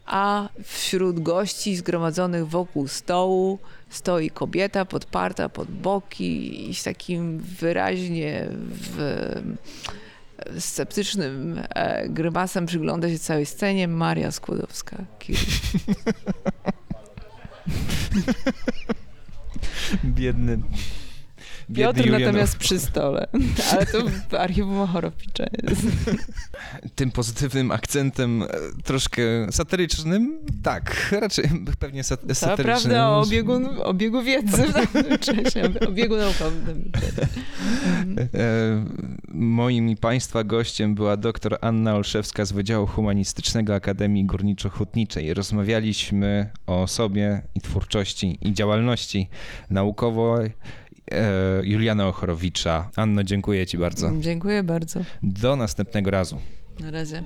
a 0.05 0.49
wśród 0.63 1.19
gości 1.19 1.75
zgromadzonych 1.75 2.47
wokół 2.47 2.87
stołu 2.87 3.59
stoi 3.89 4.29
kobieta 4.29 4.85
podparta 4.85 5.49
pod 5.49 5.71
boki 5.71 6.69
i 6.69 6.75
z 6.75 6.83
takim 6.83 7.39
wyraźnie 7.39 8.47
w, 8.71 9.31
sceptycznym 10.59 11.61
e, 11.69 12.09
grymasem 12.09 12.65
przygląda 12.65 13.09
się 13.09 13.19
całej 13.19 13.45
scenie 13.45 13.87
Maria 13.87 14.31
Skłodowska. 14.31 14.97
Biedny 20.03 20.59
Piotr 21.75 22.11
natomiast 22.11 22.57
przy 22.57 22.79
stole, 22.79 23.27
ale 23.71 23.85
to 23.85 23.99
w 24.29 24.33
archiwum 24.33 24.79
Ochorowicza 24.79 25.43
jest. 25.63 25.81
Tym 26.95 27.11
pozytywnym 27.11 27.71
akcentem 27.71 28.43
e, 28.43 28.47
troszkę 28.83 29.21
satyrycznym, 29.51 30.39
tak, 30.63 31.15
raczej 31.21 31.45
pewnie 31.79 32.03
sat 32.03 32.21
satyrycznym. 32.21 32.65
Prawda 32.65 33.09
o 33.09 33.21
obiegu, 33.21 33.53
obiegu 33.83 34.21
wiedzy 34.21 34.67
w 34.67 34.73
tamtym 34.73 35.17
czasie, 35.43 35.69
obiegu 35.87 36.17
naukowym. 36.17 36.91
E, 38.17 38.85
moim 39.27 39.89
i 39.89 39.95
Państwa 39.95 40.43
gościem 40.43 40.95
była 40.95 41.17
dr 41.17 41.57
Anna 41.61 41.95
Olszewska 41.95 42.45
z 42.45 42.51
Wydziału 42.51 42.87
Humanistycznego 42.87 43.75
Akademii 43.75 44.25
Górniczo-Hutniczej. 44.25 45.33
Rozmawialiśmy 45.33 46.49
o 46.67 46.87
sobie 46.87 47.41
i 47.55 47.61
twórczości 47.61 48.37
i 48.41 48.53
działalności 48.53 49.29
naukowej 49.69 50.51
Juliana 51.63 52.07
Ochorowicza. 52.07 52.89
Anno, 52.95 53.23
dziękuję 53.23 53.67
Ci 53.67 53.77
bardzo. 53.77 54.11
Dziękuję 54.19 54.63
bardzo. 54.63 54.99
Do 55.23 55.55
następnego 55.55 56.11
razu. 56.11 56.37
Na 56.79 56.91
razie. 56.91 57.23